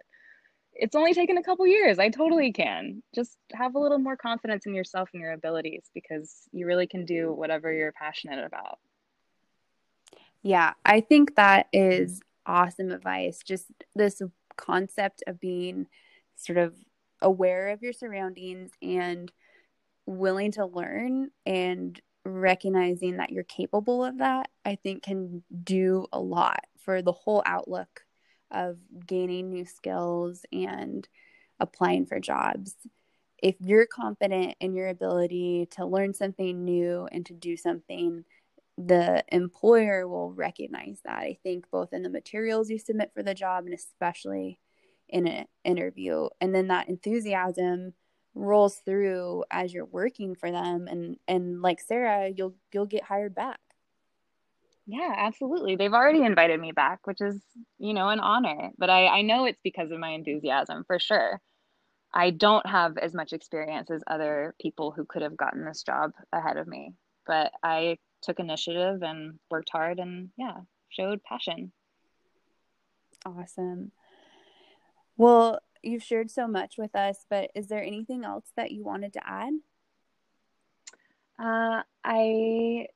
it's 0.74 0.96
only 0.96 1.14
taken 1.14 1.38
a 1.38 1.44
couple 1.44 1.68
years. 1.68 2.00
I 2.00 2.10
totally 2.10 2.54
can. 2.54 3.04
Just 3.14 3.38
have 3.54 3.76
a 3.76 3.80
little 3.80 3.98
more 3.98 4.16
confidence 4.16 4.66
in 4.66 4.74
yourself 4.74 5.10
and 5.14 5.22
your 5.22 5.34
abilities 5.34 5.90
because 5.94 6.44
you 6.52 6.66
really 6.66 6.88
can 6.88 7.06
do 7.06 7.34
whatever 7.34 7.72
you're 7.74 7.92
passionate 7.92 8.46
about. 8.46 8.80
Yeah, 10.44 10.74
I 10.86 11.02
think 11.02 11.36
that 11.36 11.68
is 11.74 12.20
mm-hmm. 12.20 12.54
awesome 12.54 12.92
advice. 12.92 13.40
Just 13.46 13.68
this 13.96 14.22
concept 14.56 15.24
of 15.28 15.40
being 15.40 15.88
sort 16.36 16.58
of 16.58 16.74
aware 17.22 17.70
of 17.70 17.82
your 17.82 17.94
surroundings 17.94 18.72
and 18.82 19.32
willing 20.06 20.52
to 20.54 20.66
learn 20.66 21.30
and 21.46 22.00
recognizing 22.26 23.18
that 23.18 23.32
you're 23.32 23.44
capable 23.44 24.06
of 24.06 24.20
that, 24.20 24.50
I 24.66 24.76
think 24.76 25.04
can 25.04 25.44
do 25.64 26.06
a 26.12 26.20
lot 26.20 26.66
for 26.84 27.02
the 27.02 27.12
whole 27.12 27.44
outlook 27.46 28.02
of 28.52 28.78
gaining 29.06 29.50
new 29.50 29.66
skills 29.66 30.46
and 30.52 31.08
applying 31.60 32.06
for 32.06 32.20
jobs. 32.20 32.76
If 33.42 33.56
you're 33.60 33.88
confident 33.88 34.56
in 34.60 34.76
your 34.76 34.90
ability 34.90 35.68
to 35.72 35.86
learn 35.86 36.14
something 36.14 36.64
new 36.64 37.08
and 37.12 37.26
to 37.26 37.34
do 37.34 37.58
something, 37.58 38.24
the 38.78 39.24
employer 39.30 40.08
will 40.08 40.32
recognize 40.34 41.00
that. 41.06 41.20
I 41.20 41.38
think 41.44 41.66
both 41.72 41.94
in 41.94 42.04
the 42.04 42.10
materials 42.10 42.70
you 42.70 42.78
submit 42.78 43.12
for 43.14 43.24
the 43.24 43.34
job 43.34 43.66
and 43.66 43.74
especially 43.74 44.60
in 45.10 45.28
an 45.28 45.46
interview. 45.64 46.30
And 46.40 46.54
then 46.54 46.68
that 46.68 46.90
enthusiasm 46.90 47.94
rolls 48.34 48.78
through 48.86 49.44
as 49.52 49.74
you're 49.74 49.86
working 49.86 50.36
for 50.36 50.52
them 50.52 50.88
and 50.88 51.18
and 51.28 51.62
like 51.62 51.80
Sarah 51.82 52.30
you'll 52.30 52.56
you'll 52.72 52.86
get 52.86 53.04
hired 53.04 53.36
back. 53.36 53.60
Yeah, 54.88 55.14
absolutely. 55.16 55.76
They've 55.76 55.94
already 55.94 56.24
invited 56.24 56.60
me 56.60 56.72
back, 56.72 57.06
which 57.06 57.22
is, 57.22 57.40
you 57.78 57.94
know, 57.94 58.10
an 58.10 58.20
honor. 58.20 58.72
But 58.78 58.90
I, 58.90 59.08
I 59.08 59.22
know 59.22 59.46
it's 59.46 59.60
because 59.64 59.92
of 59.92 60.00
my 60.00 60.10
enthusiasm 60.10 60.84
for 60.86 61.00
sure. 61.00 61.40
I 62.14 62.32
don't 62.32 62.66
have 62.66 62.98
as 62.98 63.14
much 63.14 63.32
experience 63.32 63.90
as 63.90 64.04
other 64.08 64.54
people 64.60 64.92
who 64.92 65.06
could 65.06 65.22
have 65.22 65.38
gotten 65.38 65.64
this 65.64 65.84
job 65.84 66.12
ahead 66.34 66.58
of 66.58 66.68
me, 66.68 66.94
but 67.26 67.52
I 67.64 68.00
took 68.22 68.40
initiative 68.40 69.02
and 69.02 69.40
worked 69.50 69.70
hard 69.72 70.00
and 70.00 70.30
yeah, 70.38 70.58
showed 70.90 71.24
passion. 71.24 71.72
Awesome. 73.26 73.92
Well, 75.16 75.60
you've 75.84 76.04
shared 76.04 76.30
so 76.32 76.48
much 76.48 76.76
with 76.78 76.96
us, 76.96 77.26
but 77.30 77.52
is 77.56 77.68
there 77.68 77.84
anything 77.84 78.26
else 78.26 78.46
that 78.56 78.72
you 78.72 78.84
wanted 78.84 79.14
to 79.14 79.28
add? 79.28 79.54
Uh, 81.40 81.82
I 82.04 82.88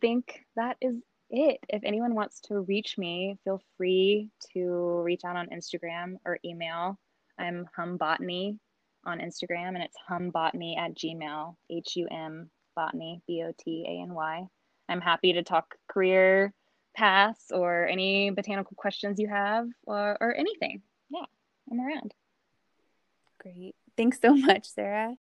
think 0.00 0.44
that 0.56 0.76
is 0.80 0.96
it. 1.30 1.60
If 1.68 1.82
anyone 1.84 2.14
wants 2.14 2.40
to 2.42 2.60
reach 2.60 2.96
me, 2.98 3.38
feel 3.44 3.60
free 3.76 4.30
to 4.52 5.02
reach 5.02 5.22
out 5.24 5.36
on 5.36 5.48
Instagram 5.48 6.16
or 6.24 6.38
email. 6.44 6.98
I'm 7.38 7.66
humbotany 7.76 8.58
on 9.04 9.18
Instagram 9.18 9.68
and 9.68 9.82
it's 9.82 9.96
humbotany 10.08 10.78
at 10.78 10.94
gmail, 10.94 11.56
H 11.70 11.96
U 11.96 12.06
M 12.10 12.50
botany, 12.76 13.22
B 13.26 13.42
O 13.46 13.52
T 13.58 13.84
A 13.86 14.02
N 14.02 14.14
Y. 14.14 14.46
I'm 14.88 15.00
happy 15.00 15.32
to 15.34 15.42
talk 15.42 15.74
career 15.88 16.52
paths 16.94 17.50
or 17.50 17.86
any 17.86 18.30
botanical 18.30 18.74
questions 18.76 19.18
you 19.18 19.28
have 19.28 19.66
or, 19.86 20.18
or 20.20 20.34
anything. 20.34 20.82
Yeah, 21.10 21.24
I'm 21.70 21.80
around. 21.80 22.14
Great. 23.42 23.74
Thanks 23.96 24.18
so 24.20 24.34
much, 24.36 24.68
Sarah. 24.70 25.16